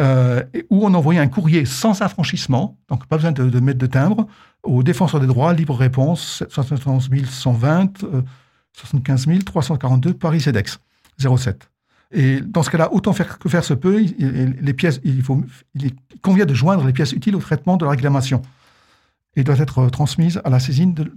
où 0.71 0.87
on 0.87 0.95
envoyait 0.95 1.21
un 1.21 1.29
courrier 1.29 1.65
sans 1.65 2.01
affranchissement, 2.03 2.77
donc 2.89 3.07
pas 3.07 3.17
besoin 3.17 3.33
de, 3.33 3.61
mettre 3.61 3.79
de 3.79 3.87
timbre, 3.87 4.27
au 4.63 4.83
défenseur 4.83 5.21
des 5.21 5.27
droits, 5.27 5.53
libre 5.53 5.75
réponse, 5.75 6.45
71 6.49 7.11
120, 7.29 8.05
75 8.73 9.27
342, 9.45 10.15
Paris 10.15 10.41
CEDEX, 10.41 10.79
07. 11.19 11.71
Et 12.13 12.41
dans 12.41 12.63
ce 12.63 12.71
cas-là, 12.71 12.93
autant 12.93 13.13
faire 13.13 13.39
que 13.39 13.49
faire 13.49 13.65
se 13.65 13.75
peut, 13.75 14.05
les 14.19 14.75
pièces, 14.75 15.01
il, 15.05 15.23
il 15.75 15.93
convient 16.23 16.47
de 16.47 16.55
joindre 16.55 16.85
les 16.87 16.93
pièces 16.93 17.13
utiles 17.13 17.35
au 17.35 17.41
traitement 17.41 17.77
de 17.77 17.85
la 17.85 17.91
réclamation 17.91 18.43
et 19.37 19.45
doit 19.45 19.59
être 19.59 19.89
transmise 19.91 20.41
à 20.45 20.51
la 20.51 20.61
saisine 20.61 20.95
de, 20.95 21.09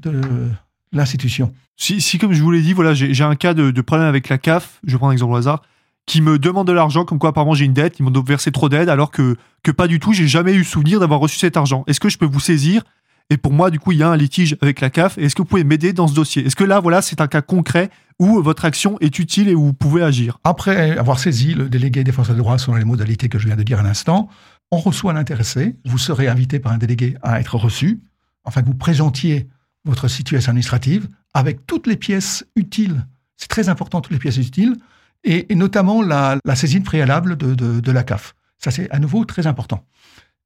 l'institution. 0.93 1.53
Si, 1.75 2.17
comme 2.17 2.33
je 2.33 2.41
vous 2.41 2.49
l'ai 2.49 2.61
dit, 2.61 2.73
voilà, 2.73 2.93
j'ai 2.93 3.23
un 3.23 3.35
cas 3.35 3.53
de, 3.53 3.81
problème 3.81 4.07
avec 4.07 4.29
la 4.29 4.37
CAF, 4.37 4.79
je 4.85 4.95
prends 4.97 5.09
un 5.09 5.11
exemple 5.11 5.33
au 5.33 5.35
hasard, 5.35 5.61
qui 6.07 6.21
me 6.21 6.39
demande 6.39 6.65
de 6.67 6.71
l'argent, 6.71 7.05
comme 7.05 7.19
quoi 7.19 7.29
apparemment 7.29 7.53
j'ai 7.53 7.65
une 7.65 7.73
dette, 7.73 7.99
ils 7.99 8.03
m'ont 8.03 8.21
versé 8.21 8.51
trop 8.51 8.69
d'aide, 8.69 8.89
alors 8.89 9.11
que, 9.11 9.35
que 9.61 9.71
pas 9.71 9.87
du 9.87 9.99
tout, 9.99 10.13
j'ai 10.13 10.27
jamais 10.27 10.53
eu 10.53 10.63
souvenir 10.63 10.99
d'avoir 10.99 11.19
reçu 11.19 11.37
cet 11.37 11.57
argent. 11.57 11.83
Est-ce 11.85 11.99
que 11.99 12.09
je 12.09 12.17
peux 12.17 12.25
vous 12.25 12.39
saisir? 12.39 12.81
Et 13.29 13.35
pour 13.35 13.51
moi, 13.51 13.69
du 13.69 13.77
coup, 13.77 13.91
il 13.91 13.97
y 13.97 14.03
a 14.03 14.09
un 14.09 14.15
litige 14.15 14.55
avec 14.61 14.79
la 14.79 14.89
CAF. 14.89 15.17
Est-ce 15.17 15.35
que 15.35 15.41
vous 15.41 15.47
pouvez 15.47 15.65
m'aider 15.65 15.91
dans 15.91 16.07
ce 16.07 16.15
dossier? 16.15 16.45
Est-ce 16.45 16.55
que 16.55 16.63
là, 16.63 16.79
voilà, 16.79 17.01
c'est 17.01 17.19
un 17.19 17.27
cas 17.27 17.41
concret 17.41 17.89
où 18.19 18.41
votre 18.41 18.63
action 18.63 18.97
est 19.01 19.19
utile 19.19 19.49
et 19.49 19.55
où 19.55 19.65
vous 19.65 19.73
pouvez 19.73 20.01
agir? 20.01 20.39
Après 20.45 20.97
avoir 20.97 21.19
saisi 21.19 21.53
le 21.53 21.67
délégué 21.67 22.05
défenseur 22.05 22.35
des 22.35 22.41
droits 22.41 22.57
selon 22.57 22.77
les 22.77 22.85
modalités 22.85 23.27
que 23.27 23.37
je 23.37 23.47
viens 23.47 23.57
de 23.57 23.63
dire 23.63 23.81
à 23.81 23.83
l'instant, 23.83 24.29
on 24.71 24.77
reçoit 24.77 25.11
l'intéressé. 25.11 25.75
Vous 25.83 25.97
serez 25.97 26.29
invité 26.29 26.59
par 26.59 26.71
un 26.71 26.77
délégué 26.77 27.17
à 27.21 27.41
être 27.41 27.57
reçu, 27.57 27.99
enfin 28.45 28.61
que 28.61 28.67
vous 28.67 28.75
présentiez 28.75 29.49
votre 29.83 30.07
situation 30.07 30.51
administrative 30.51 31.09
avec 31.33 31.67
toutes 31.67 31.85
les 31.85 31.97
pièces 31.97 32.45
utiles. 32.55 33.05
C'est 33.35 33.49
très 33.49 33.67
important, 33.67 33.99
toutes 33.99 34.13
les 34.13 34.19
pièces 34.19 34.37
utiles, 34.37 34.77
et, 35.23 35.53
notamment 35.55 36.01
la, 36.01 36.39
saisine 36.55 36.83
préalable 36.83 37.37
de, 37.37 37.91
la 37.91 38.03
CAF. 38.03 38.35
Ça, 38.57 38.71
c'est 38.71 38.89
à 38.91 38.99
nouveau 38.99 39.25
très 39.25 39.47
important. 39.47 39.85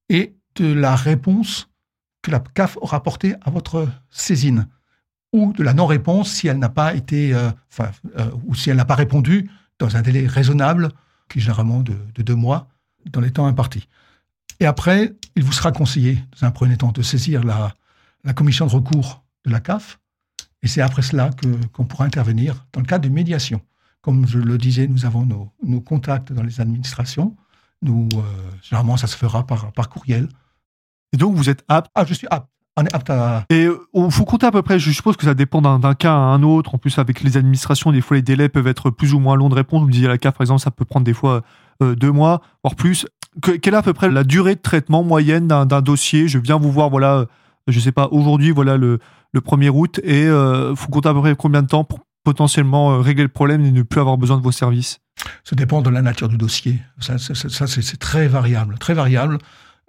Et 0.10 0.36
de 0.56 0.74
la 0.74 0.96
réponse 0.96 1.70
que 2.22 2.32
la 2.32 2.40
CAF 2.40 2.78
aura 2.82 3.04
porté 3.04 3.36
à 3.42 3.50
votre 3.50 3.88
saisine 4.10 4.68
ou 5.34 5.54
de 5.54 5.64
la 5.64 5.74
non-réponse 5.74 6.32
si 6.32 6.48
elle 6.48 6.60
n'a 6.60 6.70
pas 6.70 6.94
été, 6.94 7.34
euh, 7.34 7.52
enfin, 7.72 7.92
euh, 8.18 8.30
ou 8.46 8.56
si 8.56 8.70
elle 8.70 8.78
n'a 8.78 8.86
pas 8.86 8.96
répondu 8.96 9.50
dans 9.80 9.96
un 9.96 10.02
délai 10.02 10.28
raisonnable, 10.28 10.90
qui 11.30 11.40
est 11.40 11.42
généralement 11.42 11.80
de, 11.80 11.96
deux 12.18 12.36
mois, 12.36 12.68
dans 13.06 13.22
les 13.22 13.32
temps 13.32 13.48
impartis. 13.48 13.88
Et 14.60 14.66
après, 14.66 15.16
il 15.36 15.44
vous 15.44 15.54
sera 15.54 15.72
conseillé, 15.72 16.24
dans 16.40 16.48
un 16.48 16.52
premier 16.52 16.78
temps, 16.78 16.92
de 16.92 17.02
saisir 17.02 17.44
la, 17.44 17.74
commission 18.34 18.68
de 18.68 18.72
recours 18.72 19.24
de 19.46 19.52
la 19.52 19.60
CAF, 19.60 20.00
et 20.62 20.68
c'est 20.68 20.82
après 20.82 21.02
cela 21.02 21.32
qu'on 21.74 21.86
pourra 21.86 22.06
intervenir 22.06 22.68
dans 22.74 22.82
le 22.82 22.86
cadre 22.86 23.08
de 23.08 23.14
médiation. 23.14 23.62
Comme 24.02 24.28
je 24.28 24.40
le 24.40 24.58
disais, 24.58 24.88
nous 24.88 25.06
avons 25.06 25.26
nos, 25.26 25.50
nos 25.64 25.82
contacts 25.82 26.34
dans 26.34 26.44
les 26.44 26.60
administrations. 26.60 27.36
Nous, 27.82 28.10
euh, 28.16 28.22
généralement, 28.62 28.98
ça 28.98 29.08
se 29.08 29.16
fera 29.16 29.46
par, 29.46 29.72
par 29.74 29.90
courriel. 29.90 30.28
Et 31.14 31.18
donc, 31.18 31.36
vous 31.36 31.50
êtes 31.50 31.64
apte? 31.68 31.90
Ah, 31.96 32.06
je 32.06 32.14
suis 32.14 32.28
apte. 32.30 32.48
On 32.78 32.86
est 32.86 32.96
apte 32.96 33.10
à... 33.10 33.44
Et 33.50 33.68
il 33.94 34.12
faut 34.12 34.24
compter 34.24 34.46
à 34.46 34.52
peu 34.52 34.62
près, 34.62 34.80
je 34.80 34.92
suppose 34.92 35.18
que 35.18 35.26
ça 35.26 35.34
dépend 35.34 35.62
d'un 35.62 35.94
cas 35.94 36.14
à 36.14 36.16
un 36.16 36.42
autre. 36.42 36.74
En 36.74 36.78
plus, 36.78 36.98
avec 37.00 37.22
les 37.22 37.36
administrations, 37.38 37.92
des 37.92 38.02
fois, 38.02 38.16
les 38.16 38.22
délais 38.22 38.50
peuvent 38.50 38.68
être 38.68 38.90
plus 38.92 39.14
ou 39.14 39.20
moins 39.20 39.36
longs 39.36 39.50
de 39.50 39.56
réponse. 39.56 39.82
Vous 39.82 39.88
me 39.88 39.92
disiez, 39.92 40.08
la 40.08 40.18
CAF, 40.18 40.36
par 40.36 40.42
exemple, 40.42 40.62
ça 40.62 40.72
peut 40.72 40.86
prendre 40.86 41.06
des 41.06 41.14
fois 41.14 41.42
euh, 41.84 41.96
deux 41.96 42.12
mois, 42.12 42.42
voire 42.64 42.76
plus. 42.76 43.06
quelle 43.42 43.74
est 43.74 43.78
à 43.78 43.82
peu 43.82 43.94
près 43.94 44.10
la 44.10 44.24
durée 44.24 44.56
de 44.56 44.62
traitement 44.62 45.04
moyenne 45.04 45.48
d'un 45.48 45.82
dossier? 45.82 46.28
Je 46.28 46.40
viens 46.40 46.58
vous 46.58 46.72
voir, 46.72 46.90
voilà, 46.90 47.26
je 47.68 47.80
sais 47.80 47.92
pas, 47.92 48.08
aujourd'hui, 48.12 48.52
voilà, 48.52 48.78
le, 48.78 49.00
le 49.34 49.40
1er 49.42 49.70
août, 49.70 50.00
et 50.04 50.24
il 50.24 50.28
euh, 50.28 50.76
faut 50.76 50.90
compter 50.90 51.10
à 51.10 51.14
peu 51.14 51.20
près 51.20 51.36
combien 51.36 51.62
de 51.62 51.68
temps 51.68 51.84
pour 51.84 52.00
potentiellement 52.24 52.94
euh, 52.94 52.98
régler 53.00 53.24
le 53.24 53.30
problème 53.30 53.66
et 53.66 53.72
ne 53.72 53.84
plus 53.84 54.00
avoir 54.00 54.18
besoin 54.18 54.38
de 54.38 54.44
vos 54.44 54.52
services 54.52 55.00
Ça 55.44 55.56
dépend 55.56 55.82
de 55.82 55.90
la 55.90 56.02
nature 56.02 56.30
du 56.30 56.38
dossier. 56.38 56.80
Ça, 57.00 57.18
c'est 57.18 58.00
très 58.00 58.28
variable, 58.28 58.78
très 58.78 58.94
variable. 58.94 59.38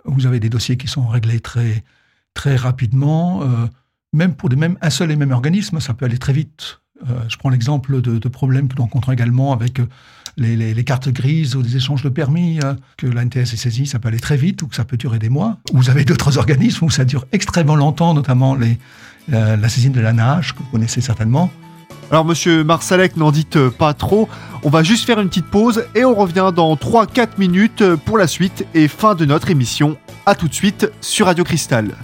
Vous 0.05 0.27
avez 0.27 0.41
des 0.41 0.49
dossiers 0.49 0.77
qui 0.77 0.89
sont 0.89 1.07
réglés 1.07 1.41
très, 1.41 1.85
très 2.35 2.57
rapidement. 2.57 3.43
Euh, 3.43 3.67
même 4.13 4.35
pour 4.35 4.49
des 4.49 4.57
mêmes, 4.57 4.77
un 4.81 4.91
seul 4.91 5.11
et 5.11 5.17
même 5.17 5.31
organisme, 5.31 5.81
ça 5.81 5.95
peut 5.95 6.05
aller 6.05 6.19
très 6.19 6.33
vite. 6.33 6.81
Euh, 7.09 7.21
je 7.29 7.37
prends 7.37 7.51
l'exemple 7.51 8.01
de, 8.01 8.29
problèmes 8.29 8.69
que 8.69 8.77
nous 8.77 8.83
rencontrons 8.83 9.13
également 9.13 9.53
avec 9.53 9.81
les, 10.37 10.85
cartes 10.85 11.09
grises 11.09 11.57
ou 11.57 11.63
des 11.63 11.77
échanges 11.77 12.03
de 12.03 12.09
permis, 12.09 12.61
que 12.97 13.07
l'ANTS 13.07 13.37
est 13.37 13.57
saisie, 13.57 13.87
ça 13.87 13.99
peut 13.99 14.09
aller 14.09 14.21
très 14.21 14.37
vite 14.37 14.63
ou 14.63 14.69
que 14.69 14.77
ça 14.77 14.85
peut 14.85 14.97
durer 14.97 15.19
des 15.19 15.29
mois. 15.29 15.59
Vous 15.73 15.91
avez 15.91 16.05
d'autres 16.05 16.39
organismes 16.39 16.87
où 16.87 16.91
ça 16.91 17.05
dure 17.05 17.27
extrêmement 17.33 17.75
longtemps, 17.75 18.15
notamment 18.15 18.57
la 19.29 19.69
saisine 19.69 19.93
de 19.93 20.01
la 20.01 20.13
nage, 20.13 20.53
que 20.55 20.59
vous 20.59 20.71
connaissez 20.71 21.01
certainement. 21.01 21.51
Alors 22.11 22.25
monsieur 22.25 22.63
Marsalek, 22.65 23.17
n'en 23.17 23.31
dites 23.31 23.57
euh, 23.57 23.71
pas 23.71 23.95
trop, 23.95 24.29
on 24.63 24.71
va 24.71 24.83
juste 24.83 25.07
faire 25.07 25.19
une 25.19 25.29
petite 25.29 25.47
pause 25.47 25.87
et 25.95 26.05
on 26.05 26.15
revient 26.15 26.53
dans 26.55 26.75
3-4 26.75 27.39
minutes 27.39 27.95
pour 28.05 28.19
la 28.19 28.27
suite 28.27 28.67
et 28.75 28.89
fin 28.89 29.15
de 29.15 29.25
notre 29.25 29.51
émission. 29.51 29.97
A 30.27 30.35
tout 30.35 30.49
de 30.49 30.55
suite 30.55 30.91
sur 31.01 31.27
Radio 31.27 31.45
Cristal. 31.45 31.95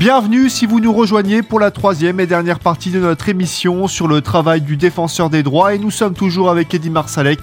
Bienvenue 0.00 0.48
si 0.48 0.64
vous 0.64 0.80
nous 0.80 0.94
rejoignez 0.94 1.42
pour 1.42 1.60
la 1.60 1.70
troisième 1.70 2.20
et 2.20 2.26
dernière 2.26 2.58
partie 2.58 2.90
de 2.90 3.00
notre 3.00 3.28
émission 3.28 3.86
sur 3.86 4.08
le 4.08 4.22
travail 4.22 4.62
du 4.62 4.78
défenseur 4.78 5.28
des 5.28 5.42
droits 5.42 5.74
et 5.74 5.78
nous 5.78 5.90
sommes 5.90 6.14
toujours 6.14 6.48
avec 6.48 6.72
Eddy 6.72 6.88
Marsalek, 6.88 7.40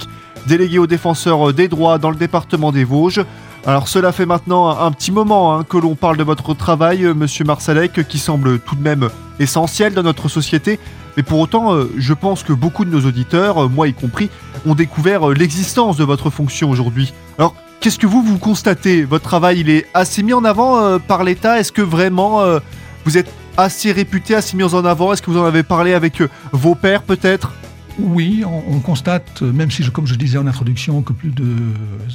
délégué 0.47 0.79
au 0.79 0.87
défenseur 0.87 1.53
des 1.53 1.67
droits 1.67 1.99
dans 1.99 2.09
le 2.09 2.15
département 2.15 2.71
des 2.71 2.83
Vosges. 2.83 3.23
Alors 3.67 3.87
cela 3.87 4.11
fait 4.11 4.25
maintenant 4.25 4.69
un 4.69 4.91
petit 4.91 5.11
moment 5.11 5.53
hein, 5.53 5.65
que 5.69 5.77
l'on 5.77 5.93
parle 5.93 6.17
de 6.17 6.23
votre 6.23 6.55
travail, 6.55 7.05
euh, 7.05 7.13
monsieur 7.13 7.45
Marsalek, 7.45 8.07
qui 8.07 8.17
semble 8.17 8.57
tout 8.57 8.75
de 8.75 8.81
même 8.81 9.07
essentiel 9.39 9.93
dans 9.93 10.01
notre 10.01 10.27
société. 10.27 10.79
Mais 11.15 11.21
pour 11.21 11.37
autant, 11.37 11.75
euh, 11.75 11.91
je 11.95 12.13
pense 12.15 12.41
que 12.41 12.53
beaucoup 12.53 12.85
de 12.85 12.89
nos 12.89 13.05
auditeurs, 13.05 13.65
euh, 13.65 13.67
moi 13.67 13.87
y 13.87 13.93
compris, 13.93 14.31
ont 14.65 14.73
découvert 14.73 15.27
l'existence 15.27 15.95
de 15.95 16.03
votre 16.03 16.31
fonction 16.31 16.71
aujourd'hui. 16.71 17.13
Alors 17.37 17.53
Qu'est-ce 17.79 17.99
que 17.99 18.07
vous, 18.07 18.23
vous 18.23 18.39
constatez? 18.39 19.03
Votre 19.03 19.25
travail, 19.25 19.59
il 19.59 19.69
est 19.69 19.85
assez 19.93 20.23
mis 20.23 20.33
en 20.33 20.43
avant 20.43 20.79
euh, 20.79 20.99
par 20.99 21.23
l'État? 21.23 21.59
Est-ce 21.59 21.71
que 21.71 21.83
vraiment 21.83 22.41
euh, 22.41 22.59
vous 23.05 23.17
êtes 23.17 23.31
assez 23.55 23.91
réputé, 23.91 24.33
assez 24.33 24.57
mis 24.57 24.63
en 24.63 24.83
avant? 24.83 25.13
Est-ce 25.13 25.21
que 25.21 25.29
vous 25.29 25.37
en 25.37 25.45
avez 25.45 25.61
parlé 25.61 25.93
avec 25.93 26.19
euh, 26.21 26.27
vos 26.51 26.73
pairs 26.73 27.03
peut-être? 27.03 27.53
Oui, 27.99 28.43
on, 28.45 28.79
constate, 28.79 29.41
même 29.41 29.71
si, 29.71 29.89
comme 29.91 30.05
je 30.05 30.15
disais 30.15 30.37
en 30.37 30.45
introduction, 30.45 31.01
que 31.01 31.13
plus 31.13 31.31
de, 31.31 31.55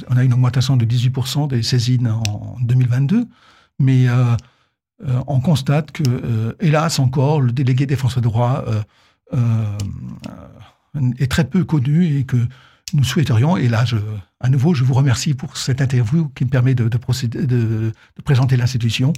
on 0.09 0.15
a 0.15 0.23
une 0.23 0.33
augmentation 0.33 0.77
de 0.77 0.85
18% 0.85 1.49
des 1.49 1.61
saisines 1.61 2.07
en 2.07 2.55
2022, 2.61 3.27
mais 3.79 4.05
on 5.27 5.41
constate 5.41 5.91
que, 5.91 6.55
hélas 6.61 6.99
encore, 6.99 7.41
le 7.41 7.51
délégué 7.51 7.85
défenseur 7.85 8.21
de 8.21 8.29
droit 8.29 8.63
est 11.19 11.29
très 11.29 11.43
peu 11.43 11.65
connu 11.65 12.17
et 12.17 12.23
que 12.23 12.37
nous 12.93 13.03
souhaiterions, 13.03 13.57
et 13.57 13.67
là, 13.67 13.83
je, 13.83 13.97
à 14.43 14.49
nouveau, 14.49 14.73
je 14.73 14.83
vous 14.83 14.93
remercie 14.93 15.33
pour 15.33 15.55
cette 15.55 15.81
interview 15.81 16.27
qui 16.35 16.43
me 16.43 16.49
permet 16.49 16.75
de, 16.75 16.97
procéder, 16.97 17.47
de, 17.47 17.93
présenter 18.25 18.57
l'institution, 18.57 19.13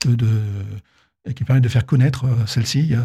qui 0.00 1.44
permet 1.44 1.60
de 1.60 1.68
faire 1.68 1.84
connaître 1.84 2.24
euh, 2.24 2.46
celle-ci. 2.46 2.94
Euh, 2.94 3.02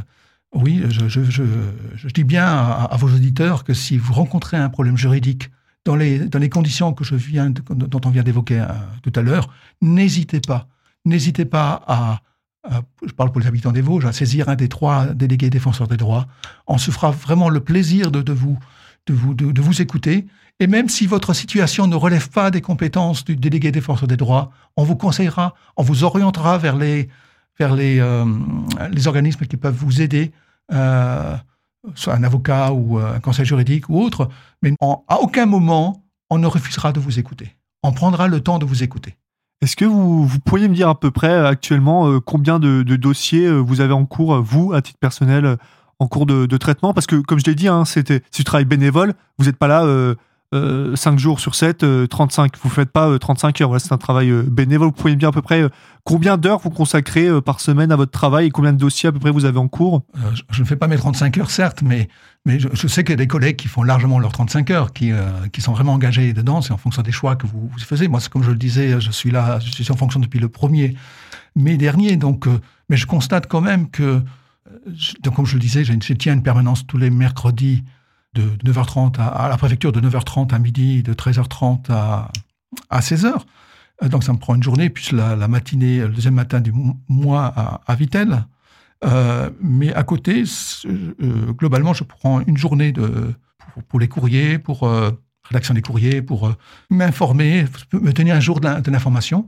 oui, 0.53 0.81
je, 0.87 2.07
dis 2.13 2.23
bien 2.23 2.47
à, 2.47 2.95
vos 2.95 3.09
auditeurs 3.09 3.65
que 3.65 3.73
si 3.73 3.97
vous 3.97 4.13
rencontrez 4.13 4.55
un 4.55 4.69
problème 4.69 4.95
juridique 4.95 5.51
dans 5.83 5.97
les, 5.97 6.49
conditions 6.49 6.93
que 6.93 7.03
je 7.03 7.15
viens 7.15 7.49
dont 7.49 8.01
on 8.05 8.09
vient 8.09 8.23
d'évoquer 8.23 8.61
euh, 8.61 8.67
tout 9.03 9.11
à 9.13 9.21
l'heure, 9.21 9.53
n'hésitez 9.81 10.39
pas, 10.39 10.69
n'hésitez 11.03 11.43
pas 11.43 11.83
à, 11.87 12.21
je 13.05 13.11
parle 13.11 13.33
pour 13.33 13.41
les 13.41 13.47
habitants 13.47 13.73
des 13.73 13.81
Vosges, 13.81 14.05
à 14.05 14.13
saisir 14.13 14.47
un 14.47 14.55
des 14.55 14.69
trois 14.69 15.07
délégués 15.07 15.49
défenseurs 15.49 15.89
des 15.89 15.97
droits. 15.97 16.25
On 16.67 16.77
se 16.77 16.89
fera 16.89 17.11
vraiment 17.11 17.49
le 17.49 17.59
plaisir 17.59 18.11
de 18.11 18.31
vous 18.31 18.57
de 19.07 19.61
vous, 19.61 19.81
écouter. 19.81 20.25
Et 20.59 20.67
même 20.67 20.89
si 20.89 21.05
votre 21.05 21.33
situation 21.33 21.87
ne 21.87 21.95
relève 21.95 22.29
pas 22.29 22.49
des 22.51 22.61
compétences 22.61 23.23
du 23.25 23.35
délégué 23.35 23.71
défenseur 23.71 24.07
des 24.07 24.17
droits, 24.17 24.51
on 24.77 24.83
vous 24.83 24.95
conseillera, 24.95 25.53
on 25.77 25.83
vous 25.83 26.03
orientera 26.03 26.57
vers 26.57 26.77
les, 26.77 27.09
vers 27.59 27.75
les, 27.75 27.99
euh, 27.99 28.25
les 28.91 29.07
organismes 29.07 29.45
qui 29.45 29.57
peuvent 29.57 29.75
vous 29.75 30.01
aider, 30.01 30.31
euh, 30.73 31.35
soit 31.93 32.15
un 32.15 32.23
avocat 32.23 32.71
ou 32.71 32.99
euh, 32.99 33.15
un 33.15 33.19
conseil 33.19 33.45
juridique 33.45 33.89
ou 33.89 34.01
autre. 34.01 34.29
Mais 34.61 34.73
à 34.81 35.19
aucun 35.21 35.45
moment, 35.45 36.03
on 36.29 36.37
ne 36.37 36.47
refusera 36.47 36.91
de 36.91 36.99
vous 36.99 37.19
écouter. 37.19 37.55
On 37.83 37.91
prendra 37.91 38.27
le 38.27 38.39
temps 38.39 38.57
de 38.57 38.65
vous 38.65 38.81
écouter. 38.81 39.15
Est-ce 39.61 39.75
que 39.75 39.85
vous, 39.85 40.25
vous, 40.25 40.39
pourriez 40.39 40.67
me 40.67 40.75
dire 40.75 40.89
à 40.89 40.99
peu 40.99 41.11
près 41.11 41.33
actuellement 41.33 42.19
combien 42.19 42.59
de, 42.59 42.83
dossiers 42.83 43.49
vous 43.49 43.79
avez 43.79 43.93
en 43.93 44.05
cours, 44.05 44.41
vous, 44.41 44.73
à 44.73 44.81
titre 44.81 44.99
personnel, 44.99 45.57
en 45.99 46.07
cours 46.07 46.25
de, 46.25 46.57
traitement 46.57 46.93
Parce 46.93 47.07
que, 47.07 47.17
comme 47.17 47.39
je 47.39 47.45
l'ai 47.45 47.55
dit, 47.55 47.67
hein, 47.67 47.85
c'était 47.85 48.21
du 48.33 48.43
travail 48.43 48.65
bénévole. 48.65 49.13
Vous 49.37 49.45
n'êtes 49.45 49.57
pas 49.57 49.67
là 49.67 49.85
euh, 49.85 50.15
5 50.95 51.19
jours 51.19 51.39
sur 51.39 51.55
7, 51.55 51.85
35. 52.09 52.53
Vous 52.61 52.69
faites 52.69 52.89
pas 52.89 53.17
35 53.17 53.61
heures. 53.61 53.69
Voilà, 53.69 53.79
c'est 53.79 53.91
un 53.91 53.97
travail 53.97 54.31
bénévole. 54.47 54.87
Vous 54.87 54.93
pouvez 54.93 55.15
bien 55.15 55.29
à 55.29 55.31
peu 55.31 55.41
près 55.41 55.63
combien 56.03 56.37
d'heures 56.37 56.59
vous 56.59 56.69
consacrez 56.69 57.41
par 57.41 57.59
semaine 57.59 57.91
à 57.91 57.95
votre 57.95 58.11
travail 58.11 58.47
et 58.47 58.49
combien 58.51 58.71
de 58.71 58.77
dossiers 58.77 59.09
à 59.09 59.11
peu 59.11 59.19
près 59.19 59.31
vous 59.31 59.45
avez 59.45 59.57
en 59.57 59.67
cours? 59.67 60.03
Je 60.49 60.61
ne 60.61 60.65
fais 60.65 60.77
pas 60.77 60.87
mes 60.87 60.95
35 60.95 61.37
heures, 61.39 61.51
certes, 61.51 61.81
mais, 61.81 62.07
je, 62.45 62.87
sais 62.87 63.03
qu'il 63.03 63.11
y 63.11 63.13
a 63.13 63.17
des 63.17 63.27
collègues 63.27 63.57
qui 63.57 63.67
font 63.67 63.83
largement 63.83 64.19
leurs 64.19 64.31
35 64.31 64.71
heures, 64.71 64.93
qui, 64.93 65.11
qui 65.51 65.61
sont 65.61 65.73
vraiment 65.73 65.93
engagés 65.93 66.31
dedans. 66.31 66.61
C'est 66.61 66.73
en 66.73 66.77
fonction 66.77 67.01
des 67.01 67.11
choix 67.11 67.35
que 67.35 67.47
vous, 67.47 67.69
vous 67.71 67.79
faisiez. 67.79 68.07
Moi, 68.07 68.21
comme 68.31 68.43
je 68.43 68.51
le 68.51 68.57
disais, 68.57 69.01
je 69.01 69.11
suis 69.11 69.31
là, 69.31 69.59
je 69.59 69.71
suis 69.71 69.91
en 69.91 69.97
fonction 69.97 70.21
depuis 70.21 70.39
le 70.39 70.47
1er 70.47 70.95
mai 71.55 71.75
dernier. 71.75 72.15
Donc, 72.15 72.47
mais 72.89 72.97
je 72.97 73.07
constate 73.07 73.47
quand 73.47 73.61
même 73.61 73.89
que, 73.89 74.21
donc, 75.21 75.35
comme 75.35 75.45
je 75.45 75.53
le 75.53 75.59
disais, 75.59 75.83
je 75.83 75.93
tiens 76.13 76.33
une 76.33 76.43
permanence 76.43 76.87
tous 76.87 76.97
les 76.97 77.09
mercredis 77.09 77.83
de 78.33 78.71
9h30 78.71 79.19
à, 79.19 79.47
la 79.47 79.57
préfecture, 79.57 79.91
de 79.91 80.01
9h30 80.01 80.53
à 80.53 80.59
midi, 80.59 81.03
de 81.03 81.13
13h30 81.13 81.91
à, 81.91 82.31
à 82.89 82.99
16h. 82.99 83.33
Euh, 84.03 84.09
donc 84.09 84.23
ça 84.23 84.33
me 84.33 84.37
prend 84.37 84.55
une 84.55 84.63
journée, 84.63 84.89
puis 84.89 85.15
la, 85.15 85.47
matinée, 85.47 85.99
le 85.99 86.09
deuxième 86.09 86.33
matin 86.33 86.59
du 86.61 86.73
mois 87.07 87.45
à, 87.55 87.81
à 87.87 87.95
Vitel. 87.95 88.45
Euh, 89.03 89.49
mais 89.61 89.93
à 89.93 90.03
côté, 90.03 90.43
euh, 90.85 91.53
globalement, 91.53 91.93
je 91.93 92.03
prends 92.03 92.41
une 92.41 92.57
journée 92.57 92.93
pour, 93.89 93.99
les 93.99 94.07
courriers, 94.07 94.57
pour 94.57 94.89
rédaction 95.43 95.73
des 95.73 95.81
courriers, 95.81 96.21
pour 96.21 96.51
m'informer, 96.89 97.65
me 97.93 98.11
tenir 98.11 98.35
un 98.35 98.39
jour 98.39 98.59
de 98.59 98.91
l'information, 98.91 99.45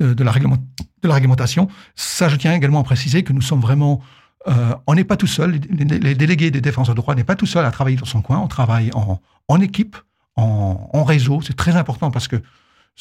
de, 0.00 0.08
de, 0.08 0.14
de 0.14 0.24
la 0.24 1.14
réglementation. 1.14 1.68
Ça, 1.94 2.28
je 2.28 2.36
tiens 2.36 2.52
également 2.52 2.80
à 2.80 2.84
préciser 2.84 3.22
que 3.22 3.32
nous 3.32 3.42
sommes 3.42 3.60
vraiment 3.60 4.02
euh, 4.48 4.74
on 4.86 4.94
n'est 4.94 5.04
pas 5.04 5.16
tout 5.16 5.26
seul, 5.26 5.60
les, 5.70 6.14
délégués 6.14 6.50
des 6.50 6.60
défenseurs 6.60 6.94
de 6.94 7.00
droit 7.00 7.14
n'est 7.14 7.24
pas 7.24 7.34
tout 7.34 7.46
seul 7.46 7.64
à 7.64 7.70
travailler 7.70 7.96
dans 7.96 8.06
son 8.06 8.22
coin, 8.22 8.38
on 8.38 8.48
travaille 8.48 8.90
en, 8.94 9.60
équipe, 9.60 9.96
en, 10.36 11.04
réseau, 11.04 11.40
c'est 11.42 11.56
très 11.56 11.76
important 11.76 12.10
parce 12.10 12.28
que 12.28 12.36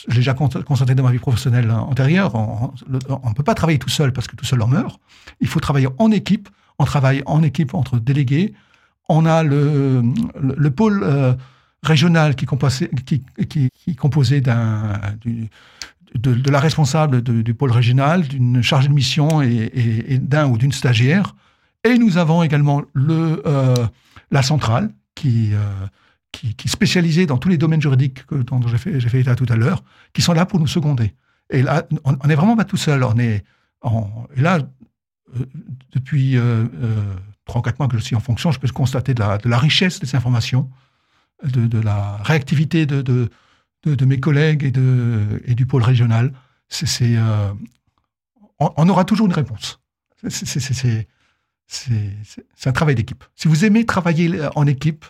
j'ai 0.08 0.18
déjà 0.18 0.34
constaté 0.34 0.96
dans 0.96 1.04
ma 1.04 1.12
vie 1.12 1.20
professionnelle 1.20 1.72
antérieure, 1.72 2.34
on 2.36 2.74
ne 3.30 3.34
peut 3.34 3.44
pas 3.44 3.54
travailler 3.54 3.80
tout 3.80 3.90
seul 3.90 4.12
parce 4.12 4.28
que 4.28 4.36
tout 4.36 4.46
seul 4.46 4.62
on 4.62 4.68
meurt, 4.68 5.00
il 5.40 5.48
faut 5.48 5.60
travailler 5.60 5.88
en 6.00 6.12
équipe, 6.12 6.50
on 6.80 6.86
travaille 6.86 7.22
en 7.26 7.44
équipe 7.44 7.74
entre 7.76 8.00
délégués, 8.00 8.54
on 9.08 9.26
a 9.26 9.44
le, 9.44 10.02
pôle 10.76 11.04
euh, 11.04 11.34
régional 11.84 12.36
qui, 12.36 12.48
qui 13.48 13.70
est 13.88 13.96
composé 13.96 14.42
d'un 14.42 15.00
de, 16.14 16.50
la 16.50 16.60
responsable 16.60 17.22
du 17.22 17.54
pôle 17.54 17.72
régional, 17.72 18.28
d'une 18.28 18.62
chargée 18.62 18.88
de 18.88 18.94
mission 18.94 19.42
et, 19.42 20.20
d'un 20.22 20.48
ou 20.48 20.58
d'une 20.58 20.72
stagiaire. 20.72 21.36
Et 21.84 21.98
nous 21.98 22.18
avons 22.18 22.44
également 22.44 22.82
le, 22.94 23.42
euh, 23.46 23.76
la 24.32 24.42
centrale 24.42 24.92
qui, 25.14 25.52
euh, 25.54 25.88
qui, 26.32 26.56
qui, 26.56 26.68
est 26.68 26.72
spécialisée 26.72 27.26
dans 27.26 27.38
tous 27.38 27.50
les 27.50 27.58
domaines 27.58 27.82
juridiques 27.82 28.26
que, 28.26 28.36
dont 28.36 28.60
j'ai 28.68 28.78
fait, 28.78 29.00
fait, 29.00 29.22
état 29.22 29.36
tout 29.36 29.46
à 29.50 29.56
l'heure, 29.56 29.84
qui 30.14 30.22
sont 30.22 30.34
là 30.34 30.46
pour 30.46 30.60
nous 30.60 30.68
seconder. 30.68 31.14
Et 31.52 31.62
là, 31.62 31.86
on 32.04 32.28
n'est 32.28 32.36
vraiment 32.36 32.56
pas 32.56 32.66
tout 32.66 32.78
seul. 32.78 33.04
On 33.04 33.18
est 33.18 33.44
et 34.36 34.42
là, 34.42 34.58
euh, 35.36 35.46
depuis 35.94 36.38
trois 37.46 37.60
ou 37.60 37.62
quatre 37.62 37.78
mois 37.78 37.88
que 37.88 37.98
je 37.98 38.04
suis 38.04 38.16
en 38.16 38.20
fonction, 38.20 38.52
je 38.52 38.60
peux 38.60 38.68
constater 38.70 39.14
de 39.14 39.20
la, 39.20 39.38
de 39.38 39.48
la 39.48 39.60
richesse 39.60 40.00
des 40.00 40.16
informations, 40.16 40.70
de 41.44 41.80
la 41.80 42.18
réactivité 42.24 42.86
de, 42.88 43.30
de 43.86 44.06
mes 44.06 44.20
collègues 44.20 44.64
et, 44.64 44.72
de, 44.72 45.42
et 45.46 45.56
du 45.56 45.66
pôle 45.66 45.84
régional. 45.84 46.34
Euh, 47.02 47.54
on, 48.60 48.90
aura 48.90 49.06
toujours 49.06 49.28
une 49.28 49.34
réponse. 49.34 49.82
C'est, 50.28 51.08
un 52.66 52.72
travail 52.72 52.96
d'équipe. 52.96 53.24
Si 53.36 53.48
vous 53.48 53.66
aimez 53.66 53.86
travailler 53.86 54.40
en 54.56 54.66
équipe, 54.68 55.06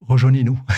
rejoignez-nous. 0.00 0.58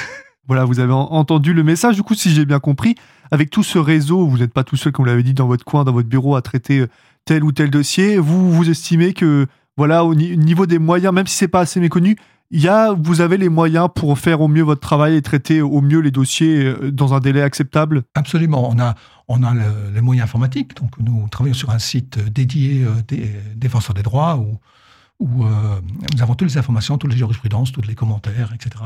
Voilà, 0.47 0.67
vous 0.67 0.79
avez 0.79 0.93
entendu 0.93 1.55
le 1.55 1.62
message. 1.62 1.97
Du 1.97 2.03
coup, 2.03 2.14
si 2.14 2.31
j'ai 2.31 2.45
bien 2.45 2.61
compris, 2.61 2.97
avec 3.31 3.49
tout 3.49 3.62
ce 3.62 3.79
réseau, 3.79 4.27
vous 4.27 4.37
n'êtes 4.37 4.53
pas 4.53 4.62
tout 4.62 4.77
seul, 4.77 4.93
comme 4.93 5.07
vous 5.07 5.11
l'avez 5.11 5.23
dit, 5.23 5.33
dans 5.33 5.47
votre 5.47 5.64
coin, 5.64 5.85
dans 5.85 5.93
votre 5.95 6.11
bureau, 6.11 6.37
à 6.37 6.43
traiter 6.43 6.81
euh, 6.81 6.87
tel 7.25 7.43
ou 7.45 7.51
tel 7.51 7.71
dossier. 7.71 8.19
Vous, 8.19 8.53
vous 8.53 8.69
estimez 8.69 9.14
que, 9.14 9.47
voilà, 9.79 10.05
au 10.05 10.14
niveau 10.14 10.67
des 10.67 10.79
moyens, 10.79 11.14
même 11.14 11.27
si 11.27 11.35
c'est 11.35 11.49
pas 11.49 11.61
assez 11.61 11.81
méconnu, 11.81 12.19
il 12.55 12.62
y 12.62 12.69
a, 12.69 12.93
vous 12.93 13.21
avez 13.21 13.37
les 13.37 13.49
moyens 13.49 13.88
pour 13.93 14.17
faire 14.17 14.40
au 14.40 14.47
mieux 14.47 14.62
votre 14.62 14.81
travail 14.81 15.17
et 15.17 15.23
traiter 15.23 15.61
au 15.61 15.81
mieux 15.81 15.99
les 15.99 16.12
dossiers 16.12 16.67
euh, 16.67 16.93
dans 16.93 17.12
un 17.12 17.19
délai 17.19 17.43
acceptable? 17.43 18.05
Absolument. 18.14 18.71
On 18.71 18.79
a, 18.79 18.95
on 19.27 19.43
a 19.43 19.53
les 19.93 20.01
moyens 20.01 20.27
informatiques. 20.27 20.77
Donc, 20.77 20.97
nous 21.01 21.29
travaillons 21.29 21.55
sur 21.55 21.71
un 21.71 21.81
site 21.81 22.17
dédié 22.33 22.85
euh, 22.85 22.93
des 23.09 23.29
défenseurs 23.57 23.93
des 23.93 24.05
droits 24.05 24.37
où, 24.37 25.45
euh, 25.45 25.81
nous 26.14 26.23
avons 26.23 26.37
toutes 26.37 26.49
les 26.49 26.57
informations, 26.57 26.97
toutes 26.97 27.11
les 27.11 27.17
jurisprudences, 27.17 27.73
tous 27.73 27.83
les 27.83 27.97
commentaires, 27.97 28.53
etc., 28.55 28.85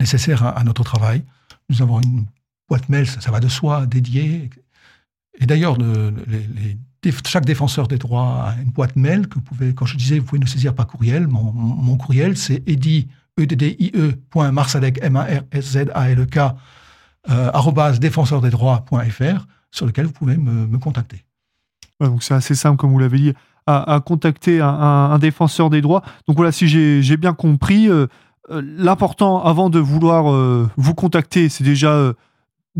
nécessaires 0.00 0.42
à, 0.42 0.64
notre 0.64 0.82
travail. 0.82 1.22
Nous 1.68 1.82
avons 1.82 2.00
une 2.00 2.24
boîte 2.66 2.88
mail, 2.88 3.06
ça, 3.06 3.30
va 3.30 3.40
de 3.40 3.48
soi, 3.48 3.84
dédiée. 3.84 4.48
Et 5.38 5.44
d'ailleurs, 5.44 5.76
les 5.76 6.78
chaque 7.26 7.46
défenseur 7.46 7.88
des 7.88 7.98
droits 7.98 8.50
a 8.50 8.54
une 8.62 8.70
boîte 8.70 8.96
mail 8.96 9.28
que 9.28 9.36
vous 9.36 9.40
pouvez, 9.40 9.74
quand 9.74 9.86
je 9.86 9.96
disais, 9.96 10.18
vous 10.18 10.26
pouvez 10.26 10.40
nous 10.40 10.46
saisir 10.46 10.74
par 10.74 10.86
courriel. 10.86 11.26
Mon, 11.28 11.96
courriel, 11.96 12.36
c'est 12.36 12.62
edi, 12.68 13.08
e 13.38 13.44
e, 13.44 14.12
défenseur 17.98 18.40
des 18.40 18.50
droits.fr, 18.50 19.46
sur 19.70 19.86
lequel 19.86 20.06
vous 20.06 20.12
pouvez 20.12 20.36
me, 20.36 20.78
contacter. 20.78 21.24
donc 22.00 22.22
c'est 22.22 22.34
assez 22.34 22.54
simple, 22.54 22.76
comme 22.76 22.90
vous 22.90 22.98
l'avez 22.98 23.18
dit, 23.18 23.32
à, 23.66 24.00
contacter 24.04 24.60
un, 24.60 25.18
défenseur 25.18 25.70
des 25.70 25.80
droits. 25.80 26.02
Donc 26.26 26.36
voilà, 26.36 26.52
si 26.52 26.68
j'ai 26.68 27.16
bien 27.16 27.34
compris, 27.34 27.88
euh, 27.88 28.06
euh, 28.50 28.62
l'important 28.64 29.42
avant 29.44 29.70
de 29.70 29.78
vouloir 29.78 30.32
euh, 30.32 30.68
vous 30.76 30.94
contacter, 30.94 31.48
c'est 31.48 31.64
déjà 31.64 32.12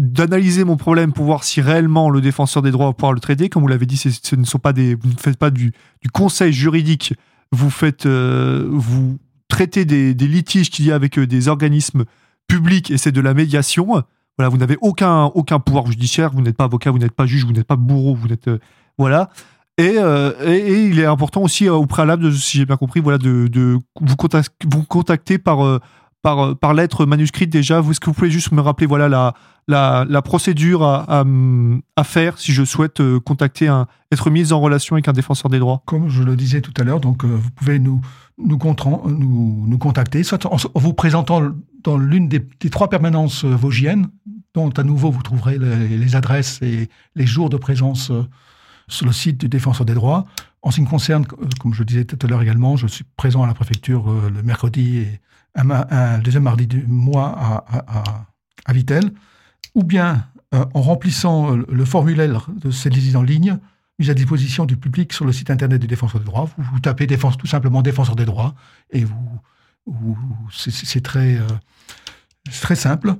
d'analyser 0.00 0.64
mon 0.64 0.78
problème 0.78 1.12
pour 1.12 1.26
voir 1.26 1.44
si 1.44 1.60
réellement 1.60 2.08
le 2.08 2.22
défenseur 2.22 2.62
des 2.62 2.70
droits 2.70 2.86
va 2.86 2.92
pouvoir 2.94 3.12
le 3.12 3.20
traiter. 3.20 3.50
Comme 3.50 3.60
vous 3.62 3.68
l'avez 3.68 3.84
dit, 3.84 3.98
ce 3.98 4.34
ne 4.34 4.44
sont 4.44 4.58
pas 4.58 4.72
des, 4.72 4.94
vous 4.94 5.10
ne 5.10 5.18
faites 5.18 5.36
pas 5.36 5.50
du, 5.50 5.72
du 6.00 6.08
conseil 6.08 6.54
juridique, 6.54 7.12
vous 7.52 7.68
faites, 7.68 8.06
euh, 8.06 8.66
vous 8.72 9.18
traitez 9.48 9.84
des, 9.84 10.14
des 10.14 10.26
litiges 10.26 10.70
qu'il 10.70 10.86
y 10.86 10.92
a 10.92 10.94
avec 10.94 11.18
euh, 11.18 11.26
des 11.26 11.48
organismes 11.48 12.06
publics 12.48 12.90
et 12.90 12.96
c'est 12.96 13.12
de 13.12 13.20
la 13.20 13.34
médiation. 13.34 14.02
Voilà, 14.38 14.48
vous 14.48 14.56
n'avez 14.56 14.78
aucun, 14.80 15.24
aucun 15.24 15.60
pouvoir 15.60 15.86
judiciaire, 15.86 16.30
vous 16.32 16.40
n'êtes 16.40 16.56
pas 16.56 16.64
avocat, 16.64 16.90
vous 16.90 16.98
n'êtes 16.98 17.12
pas 17.12 17.26
juge, 17.26 17.44
vous 17.44 17.52
n'êtes 17.52 17.66
pas 17.66 17.76
bourreau, 17.76 18.14
vous 18.14 18.28
n'êtes, 18.28 18.48
euh, 18.48 18.58
voilà. 18.96 19.28
Et, 19.76 19.96
et, 19.96 20.84
il 20.84 20.98
est 20.98 21.06
important 21.06 21.42
aussi 21.42 21.66
au 21.66 21.86
préalable, 21.86 22.30
si 22.34 22.58
j'ai 22.58 22.66
bien 22.66 22.76
compris, 22.76 23.00
voilà, 23.00 23.16
de, 23.16 23.48
de 23.48 23.78
vous, 23.98 24.16
contacter, 24.16 24.66
vous 24.70 24.82
contacter 24.82 25.38
par 25.38 25.80
par, 26.20 26.54
par 26.54 26.74
lettre 26.74 27.06
manuscrite 27.06 27.48
déjà. 27.48 27.80
Est-ce 27.80 27.98
que 27.98 28.06
vous 28.06 28.12
pouvez 28.12 28.30
juste 28.30 28.52
me 28.52 28.60
rappeler 28.60 28.86
voilà 28.86 29.08
la, 29.08 29.32
la, 29.68 30.22
procédure 30.22 30.82
à, 30.84 31.24
faire 32.04 32.38
si 32.38 32.52
je 32.52 32.64
souhaite 32.64 33.00
euh, 33.00 33.20
contacter 33.20 33.68
un, 33.68 33.86
être 34.10 34.30
mise 34.30 34.52
en 34.52 34.60
relation 34.60 34.96
avec 34.96 35.08
un 35.08 35.12
défenseur 35.12 35.50
des 35.50 35.58
droits 35.58 35.82
Comme 35.86 36.08
je 36.08 36.22
le 36.22 36.36
disais 36.36 36.60
tout 36.60 36.72
à 36.78 36.84
l'heure, 36.84 37.00
donc 37.00 37.24
euh, 37.24 37.28
vous 37.28 37.50
pouvez 37.50 37.78
nous, 37.78 38.00
nous, 38.38 38.58
contacter, 39.78 40.22
soit 40.22 40.44
en, 40.46 40.56
vous 40.74 40.92
présentant 40.92 41.42
dans 41.82 41.98
l'une 41.98 42.28
des, 42.28 42.44
trois 42.70 42.88
permanences 42.88 43.44
euh, 43.44 43.54
vosgiennes, 43.54 44.08
dont 44.54 44.70
à 44.70 44.82
nouveau 44.82 45.10
vous 45.10 45.22
trouverez 45.22 45.58
les, 45.58 46.16
adresses 46.16 46.60
et 46.62 46.88
les 47.14 47.26
jours 47.26 47.50
de 47.50 47.56
présence 47.56 48.10
sur 48.88 49.06
le 49.06 49.12
site 49.12 49.38
du 49.38 49.48
défenseur 49.48 49.86
des 49.86 49.94
droits. 49.94 50.26
En 50.62 50.72
ce 50.72 50.76
qui 50.76 50.82
me 50.82 50.88
concerne, 50.88 51.24
comme 51.24 51.72
je 51.72 51.84
disais 51.84 52.04
tout 52.04 52.18
à 52.20 52.28
l'heure 52.28 52.42
également, 52.42 52.76
je 52.76 52.88
suis 52.88 53.04
présent 53.16 53.44
à 53.44 53.46
la 53.46 53.54
préfecture 53.54 54.12
le 54.12 54.42
mercredi 54.42 54.98
et 54.98 55.20
un, 55.54 56.18
deuxième 56.18 56.42
mardi 56.42 56.66
du 56.66 56.84
mois 56.84 57.32
à, 57.38 57.64
à, 57.68 58.04
à 58.66 58.72
ou 59.74 59.85
bien 59.85 60.26
euh, 60.52 60.64
en 60.74 60.83
remplissant 60.83 61.56
euh, 61.56 61.64
le 61.68 61.85
formulaire 61.85 62.48
de 62.50 62.72
ces 62.72 62.90
visites 62.90 63.14
en 63.14 63.22
ligne 63.22 63.59
mis 64.00 64.11
à 64.11 64.14
disposition 64.14 64.64
du 64.64 64.76
public 64.76 65.12
sur 65.12 65.24
le 65.24 65.33
site 65.33 65.48
internet 65.48 65.80
du 65.80 65.87
défenseur 65.87 66.20
des 66.20 66.26
droits. 66.26 66.48
Vous, 66.59 66.80
tapez 66.80 67.06
tout 67.06 67.46
simplement 67.46 67.83
défenseur 67.83 68.16
des 68.16 68.24
droits 68.24 68.54
et 68.90 69.04
vous, 69.04 70.18
c'est 70.50 71.02
très, 71.02 71.37
euh, 71.37 71.46
très 72.61 72.74
simple. 72.74 73.14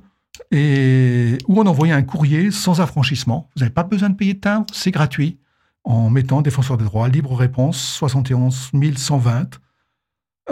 Et 0.49 1.37
ou 1.47 1.61
en 1.61 1.67
envoyant 1.67 1.95
un 1.95 2.01
courrier 2.01 2.51
sans 2.51 2.81
affranchissement. 2.81 3.49
Vous 3.55 3.61
n'avez 3.61 3.73
pas 3.73 3.83
besoin 3.83 4.09
de 4.09 4.15
payer 4.15 4.33
de 4.33 4.39
timbre, 4.39 4.65
c'est 4.73 4.91
gratuit. 4.91 5.37
En 5.83 6.09
mettant 6.09 6.41
défenseur 6.41 6.77
des 6.77 6.83
droits, 6.83 7.07
libre 7.07 7.33
réponse 7.33 7.77
71 7.77 8.71
120 8.97 9.59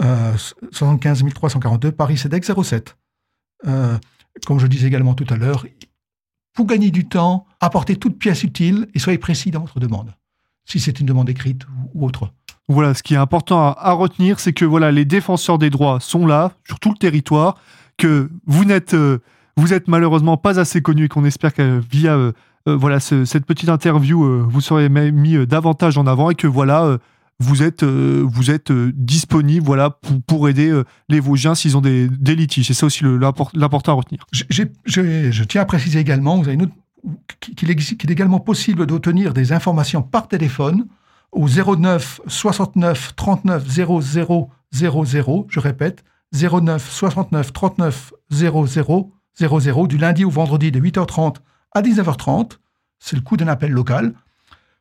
euh, 0.02 0.36
75 0.72 1.24
342 1.34 1.92
Paris 1.92 2.16
CEDEX 2.16 2.52
07. 2.62 2.96
comme 4.46 4.58
je 4.58 4.66
disais 4.66 4.86
également 4.86 5.14
tout 5.14 5.26
à 5.28 5.36
l'heure, 5.36 5.66
pour 6.60 6.66
gagner 6.66 6.90
du 6.90 7.06
temps, 7.06 7.46
apportez 7.60 7.96
toute 7.96 8.18
pièce 8.18 8.44
utile 8.44 8.86
et 8.92 8.98
soyez 8.98 9.16
précis 9.16 9.50
dans 9.50 9.60
votre 9.60 9.80
demande, 9.80 10.12
si 10.66 10.78
c'est 10.78 11.00
une 11.00 11.06
demande 11.06 11.30
écrite 11.30 11.62
ou, 11.94 12.04
autre. 12.04 12.34
Voilà, 12.68 12.92
ce 12.92 13.02
qui 13.02 13.14
est 13.14 13.16
important 13.16 13.72
à, 13.72 13.92
retenir, 13.92 14.38
c'est 14.38 14.52
que 14.52 14.66
voilà, 14.66 14.92
les 14.92 15.06
défenseurs 15.06 15.56
des 15.56 15.70
droits 15.70 16.00
sont 16.00 16.26
là 16.26 16.52
sur 16.66 16.78
tout 16.78 16.90
le 16.90 16.98
territoire, 16.98 17.56
que 17.96 18.30
vous 18.44 18.66
n'êtes 18.66 18.92
euh, 18.92 19.20
vous 19.56 19.72
êtes 19.72 19.88
malheureusement 19.88 20.36
pas 20.36 20.60
assez 20.60 20.82
connu 20.82 21.04
et 21.04 21.08
qu'on 21.08 21.24
espère 21.24 21.54
que 21.54 21.80
via 21.90 22.14
euh, 22.14 22.32
euh, 22.68 22.76
voilà 22.76 23.00
cette 23.00 23.46
petite 23.46 23.70
interview 23.70 24.46
vous 24.46 24.60
serez 24.60 24.90
mis 24.90 25.46
davantage 25.46 25.96
en 25.96 26.06
avant 26.06 26.28
et 26.28 26.34
que 26.34 26.46
voilà 26.46 26.98
vous 27.40 27.62
êtes, 27.62 27.82
vous 27.82 28.50
êtes 28.50 28.70
disponible 28.70 29.64
voilà, 29.64 29.90
pour, 29.90 30.22
pour 30.22 30.48
aider 30.48 30.82
les 31.08 31.20
Vosgiens 31.20 31.54
s'ils 31.54 31.76
ont 31.76 31.80
des, 31.80 32.08
des 32.08 32.36
litiges. 32.36 32.68
C'est 32.68 32.74
ça 32.74 32.86
aussi 32.86 33.02
l'important 33.54 33.92
à 33.92 33.94
retenir. 33.94 34.26
je 34.32 35.44
tiens 35.44 35.62
à 35.62 35.64
préciser 35.64 35.98
également, 35.98 36.42
qu'il 37.40 37.70
est 37.70 38.10
également 38.10 38.40
possible 38.40 38.86
d'obtenir 38.86 39.32
des 39.32 39.52
informations 39.52 40.02
par 40.02 40.28
téléphone 40.28 40.86
au 41.32 41.48
09 41.48 42.20
69 42.26 43.14
39 43.16 43.66
00 43.66 44.50
00, 44.72 45.46
je 45.48 45.60
répète, 45.60 46.04
09 46.32 46.90
69 46.90 47.52
39 47.52 48.12
00 48.30 48.66
00, 48.66 49.86
du 49.86 49.98
lundi 49.98 50.24
au 50.24 50.30
vendredi 50.30 50.70
de 50.70 50.80
8h30 50.80 51.36
à 51.72 51.82
19h30. 51.82 52.58
C'est 52.98 53.16
le 53.16 53.22
coût 53.22 53.36
d'un 53.36 53.48
appel 53.48 53.70
local. 53.70 54.14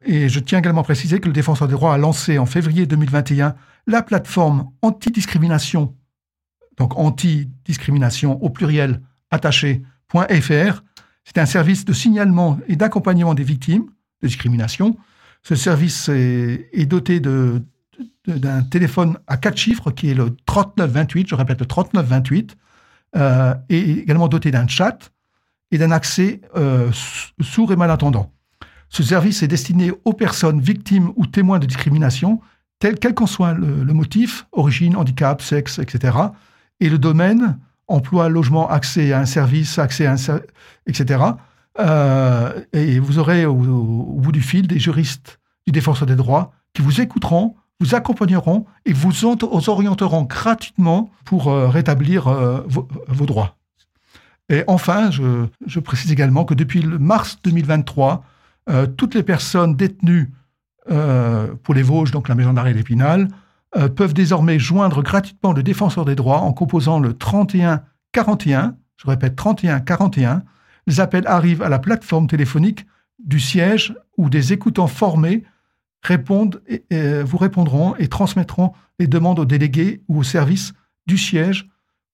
Et 0.06 0.30
je 0.30 0.40
tiens 0.40 0.60
également 0.60 0.82
à 0.82 0.84
préciser 0.84 1.20
que 1.20 1.28
le 1.28 1.34
défenseur 1.34 1.68
des 1.68 1.74
droits 1.74 1.94
a 1.94 1.98
lancé 1.98 2.38
en 2.38 2.46
février 2.46 2.86
2021 2.86 3.56
la 3.88 4.02
plateforme 4.02 4.70
antidiscrimination, 4.82 5.96
donc 6.78 6.98
antidiscrimination 6.98 8.42
au 8.42 8.50
pluriel 8.50 9.02
attaché.fr, 9.32 10.84
c'est 11.26 11.38
un 11.38 11.46
service 11.46 11.86
de 11.86 11.94
signalement 11.94 12.60
et 12.68 12.76
d'accompagnement 12.76 13.34
des 13.34 13.44
victimes 13.44 13.86
de 14.22 14.28
discrimination. 14.28 14.98
Ce 15.44 15.56
service 15.56 16.10
est, 16.10 16.86
doté 16.86 17.20
d'un 17.20 18.64
téléphone 18.64 19.18
à 19.28 19.38
quatre 19.38 19.58
chiffres 19.58 19.92
qui 19.92 20.10
est 20.10 20.14
le 20.14 20.36
3928, 20.46 21.30
je 21.30 21.36
répète 21.36 21.60
le 21.60 21.66
3928, 21.66 22.58
euh, 23.16 23.54
et 23.70 23.92
également 24.00 24.28
doté 24.28 24.52
d'un 24.52 24.68
chat 24.68 25.12
et 25.72 25.78
d'un 25.78 25.92
accès 25.92 26.42
euh, 26.56 26.90
sourd 27.42 27.72
et 27.72 27.76
malentendant. 27.76 28.32
Ce 28.90 29.04
service 29.04 29.44
est 29.44 29.48
destiné 29.48 29.92
aux 30.04 30.14
personnes 30.14 30.60
victimes 30.60 31.12
ou 31.16 31.26
témoins 31.28 31.60
de 31.60 31.66
discrimination, 31.66 32.42
quel 32.80 33.14
qu'en 33.14 33.28
soit 33.28 33.54
le, 33.54 33.94
motif, 33.94 34.48
origine, 34.52 34.96
handicap, 34.96 35.42
sexe, 35.42 35.80
etc. 35.80 36.18
Et 36.80 36.90
le 36.90 36.98
domaine, 36.98 37.58
emploi, 37.88 38.30
logement, 38.30 38.70
accès 38.70 39.12
à 39.12 39.20
un 39.20 39.26
service, 39.26 39.78
accès 39.80 40.06
à 40.06 40.14
un 40.14 40.40
etc. 40.88 41.24
Euh, 41.80 42.62
et 42.74 43.00
vous 43.00 43.20
aurez 43.20 43.46
au, 43.46 43.56
bout 43.56 44.32
du 44.32 44.42
fil 44.42 44.68
des 44.68 44.80
juristes 44.80 45.40
du 45.66 45.72
défenseur 45.72 46.08
des 46.08 46.16
droits 46.16 46.52
qui 46.74 46.82
vous 46.82 47.02
écouteront, 47.02 47.56
vous 47.80 47.96
accompagneront 47.96 48.66
et 48.86 48.94
vous, 48.94 49.26
orienteront 49.70 50.24
gratuitement 50.24 51.12
pour 51.26 51.48
euh, 51.48 51.68
rétablir 51.70 52.28
euh, 52.28 52.62
vos, 52.68 53.26
droits. 53.26 53.56
Et 54.50 54.64
enfin, 54.68 55.12
je, 55.12 55.80
précise 55.80 56.12
également 56.12 56.44
que 56.44 56.54
depuis 56.54 56.84
mars 56.84 57.38
2023, 57.44 58.24
toutes 58.98 59.16
les 59.16 59.24
personnes 59.24 59.76
détenues 59.76 60.32
pour 60.86 61.74
les 61.74 61.84
Vosges, 61.84 62.12
donc 62.12 62.28
la 62.30 62.36
maison 62.36 62.54
d'arrêt 62.54 62.74
d'Épinal, 62.74 63.28
euh, 63.78 63.88
peuvent 63.88 64.16
désormais 64.16 64.58
joindre 64.58 65.04
gratuitement 65.04 65.54
le 65.54 65.62
défenseur 65.62 66.04
des 66.04 66.16
droits 66.16 66.40
en 66.40 66.54
composant 66.54 67.00
le 67.00 67.14
31 67.14 67.84
41. 68.14 68.76
Je 68.98 69.08
répète 69.08 69.36
31 69.36 69.80
41. 69.82 70.42
Les 70.88 71.00
appels 71.00 71.28
arrivent 71.28 71.62
à 71.62 71.70
la 71.70 71.78
plateforme 71.78 72.26
téléphonique 72.26 72.88
du 73.24 73.40
siège 73.40 73.94
où 74.18 74.32
des 74.32 74.54
écoutants 74.54 74.88
formés 74.88 75.44
répondent 76.02 76.64
et, 76.68 76.84
vous 77.22 77.38
répondront 77.38 77.96
et 77.98 78.08
transmettront 78.08 78.74
les 78.98 79.06
demandes 79.06 79.38
aux 79.38 79.46
délégués 79.46 80.02
ou 80.08 80.18
au 80.18 80.24
service 80.24 80.74
du 81.06 81.20
siège 81.20 81.70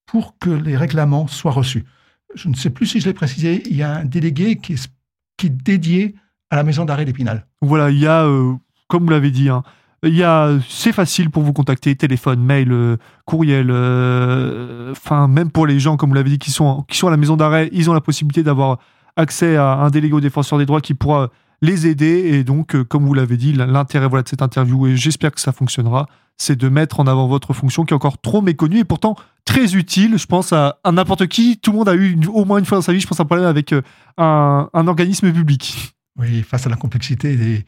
pour 0.06 0.38
que 0.38 0.50
les 0.50 0.76
règlements 0.76 1.28
soient 1.28 1.52
reçus. 1.52 1.86
Je 2.34 2.50
ne 2.50 2.56
sais 2.56 2.70
plus 2.70 2.86
si 2.86 3.00
je 3.00 3.08
l'ai 3.08 3.14
précisé, 3.14 3.64
il 3.70 3.78
y 3.78 3.84
a 3.84 3.96
un 3.96 4.04
délégué 4.04 4.58
qui 4.58 4.74
est, 4.74 4.90
qui 5.38 5.48
est 5.48 5.50
dédié 5.50 6.16
à 6.56 6.60
la 6.60 6.64
maison 6.64 6.86
d'arrêt 6.86 7.04
d'Épinal. 7.04 7.46
Voilà, 7.62 7.92
il 7.92 8.00
y 8.00 8.08
a, 8.08 8.24
euh, 8.24 8.54
comme 8.88 9.04
vous 9.04 9.10
l'avez 9.10 9.30
dit, 9.30 9.50
hein, 9.50 9.64
il 10.04 10.16
y 10.16 10.24
a, 10.24 10.52
c'est 10.70 10.94
facile 10.94 11.30
pour 11.30 11.44
vous 11.44 11.52
contacter, 11.52 11.94
téléphone, 11.96 12.42
mail, 12.42 12.72
euh, 12.72 12.96
courriel. 13.26 13.68
Euh, 13.70 14.92
enfin, 14.92 15.28
même 15.28 15.52
pour 15.52 15.68
les 15.68 15.80
gens, 15.80 15.98
comme 15.98 16.12
vous 16.12 16.16
l'avez 16.16 16.30
dit, 16.30 16.40
qui 16.40 16.52
sont, 16.52 16.86
qui 16.88 16.98
sont 16.98 17.08
à 17.08 17.12
la 17.12 17.18
maison 17.18 17.36
d'arrêt, 17.36 17.70
ils 17.74 17.90
ont 17.90 17.94
la 17.94 18.02
possibilité 18.02 18.42
d'avoir 18.42 18.78
accès 19.18 19.58
à 19.58 19.74
un 19.74 19.90
délégué 19.90 20.14
au 20.14 20.22
défenseur 20.22 20.58
des 20.60 20.66
droits 20.66 20.80
qui 20.80 20.94
pourra 20.94 21.30
les 21.62 21.88
aider. 21.88 22.30
Et 22.32 22.46
donc, 22.46 22.82
comme 22.84 23.06
vous 23.06 23.14
l'avez 23.14 23.36
dit, 23.36 23.52
l'intérêt 23.52 24.08
voilà, 24.08 24.24
de 24.24 24.30
cette 24.30 24.42
interview, 24.42 24.88
et 24.88 24.96
j'espère 24.96 25.32
que 25.32 25.42
ça 25.42 25.52
fonctionnera, 25.52 26.08
c'est 26.38 26.58
de 26.58 26.70
mettre 26.70 27.02
en 27.02 27.08
avant 27.08 27.28
votre 27.28 27.52
fonction 27.54 27.84
qui 27.84 27.94
est 27.94 27.96
encore 27.96 28.20
trop 28.20 28.42
méconnue 28.42 28.80
et 28.80 28.84
pourtant 28.86 29.16
très 29.44 29.76
utile, 29.76 30.18
je 30.18 30.26
pense, 30.26 30.54
à, 30.54 30.78
n'importe 30.90 31.28
qui. 31.28 31.58
Tout 31.58 31.72
le 31.72 31.78
monde 31.80 31.90
a 31.90 31.96
eu 31.96 32.18
au 32.34 32.46
moins 32.46 32.60
une 32.60 32.66
fois 32.66 32.78
dans 32.78 32.82
sa 32.82 32.94
vie, 32.94 33.02
je 33.02 33.08
pense, 33.08 33.20
un 33.20 33.26
problème 33.26 33.48
avec 33.48 33.74
un 34.18 34.88
organisme 34.88 35.34
public. 35.34 35.96
Oui, 36.18 36.44
face 36.44 36.66
à 36.66 36.70
la 36.70 36.78
complexité 36.78 37.66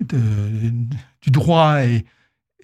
du 0.00 1.30
droit 1.30 1.82
et, 1.84 2.04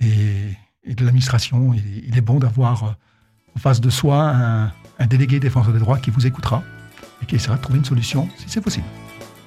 et, 0.01 0.95
de 0.95 1.05
l'administration. 1.05 1.75
Il, 1.75 2.17
est 2.17 2.23
bon 2.23 2.39
d'avoir 2.39 2.85
euh, 2.85 2.91
en 3.57 3.61
face 3.61 3.81
de 3.81 3.91
soi 3.91 4.19
un, 4.19 4.71
délégué 5.07 5.41
défenseur 5.41 5.73
des 5.73 5.81
droits 5.81 5.99
qui 5.99 6.11
vous 6.11 6.27
écoutera 6.27 6.63
et 7.23 7.27
qui 7.27 7.37
essaiera 7.37 7.57
de 7.57 7.63
trouver 7.63 7.79
une 7.79 7.85
solution 7.85 8.29
si 8.37 8.45
c'est 8.49 8.61
possible. 8.61 8.87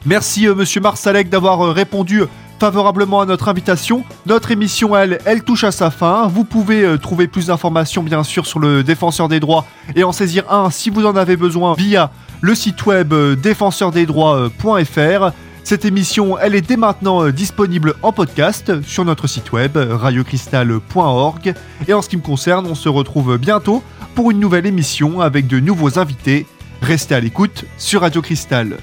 Merci 0.06 0.48
euh, 0.48 0.56
Monsieur 0.56 0.82
Marsalek 0.82 1.30
d'avoir 1.30 1.62
euh, 1.62 1.72
répondu 1.72 2.24
favorablement 2.60 3.22
à 3.22 3.26
notre 3.26 3.50
invitation. 3.50 4.04
Notre 4.26 4.52
émission, 4.52 4.96
elle, 4.96 5.20
elle 5.26 5.44
touche 5.44 5.66
à 5.66 5.72
sa 5.72 5.92
fin. 5.92 6.28
Vous 6.28 6.46
pouvez 6.46 6.98
trouver 7.00 7.28
plus 7.28 7.48
d'informations, 7.48 8.02
bien 8.02 8.24
sûr, 8.24 8.46
sur 8.46 8.60
le 8.60 8.82
défenseur 8.82 9.28
des 9.28 9.42
droits 9.42 9.66
et 9.94 10.06
en 10.06 10.14
saisir 10.14 10.50
un 10.50 10.70
si 10.70 10.90
vous 10.90 11.06
en 11.06 11.18
avez 11.18 11.36
besoin 11.36 11.74
via 11.74 12.12
le 12.40 12.56
site 12.56 12.86
web 12.86 13.14
défenseurdesdroits.fr. 13.14 15.34
Cette 15.66 15.84
émission, 15.84 16.38
elle 16.38 16.54
est 16.54 16.62
dès 16.62 16.78
maintenant 16.78 17.24
euh, 17.26 17.32
disponible 17.32 17.96
en 18.04 18.12
podcast 18.12 18.84
sur 18.84 19.04
notre 19.04 19.26
site 19.26 19.52
web 19.52 19.76
radiocristal.org. 19.76 21.56
Et 21.88 21.94
en 21.94 22.04
ce 22.04 22.10
qui 22.10 22.18
me 22.18 22.22
concerne, 22.22 22.68
on 22.68 22.76
se 22.76 22.88
retrouve 22.88 23.40
bientôt 23.40 23.82
pour 24.14 24.30
une 24.30 24.40
nouvelle 24.40 24.68
émission 24.68 25.22
avec 25.22 25.48
de 25.48 25.60
nouveaux 25.60 25.98
invités. 25.98 26.46
Restez 26.84 27.16
à 27.16 27.20
l'écoute 27.20 27.66
sur 27.80 28.02
Radio 28.02 28.22
Cristal. 28.22 28.78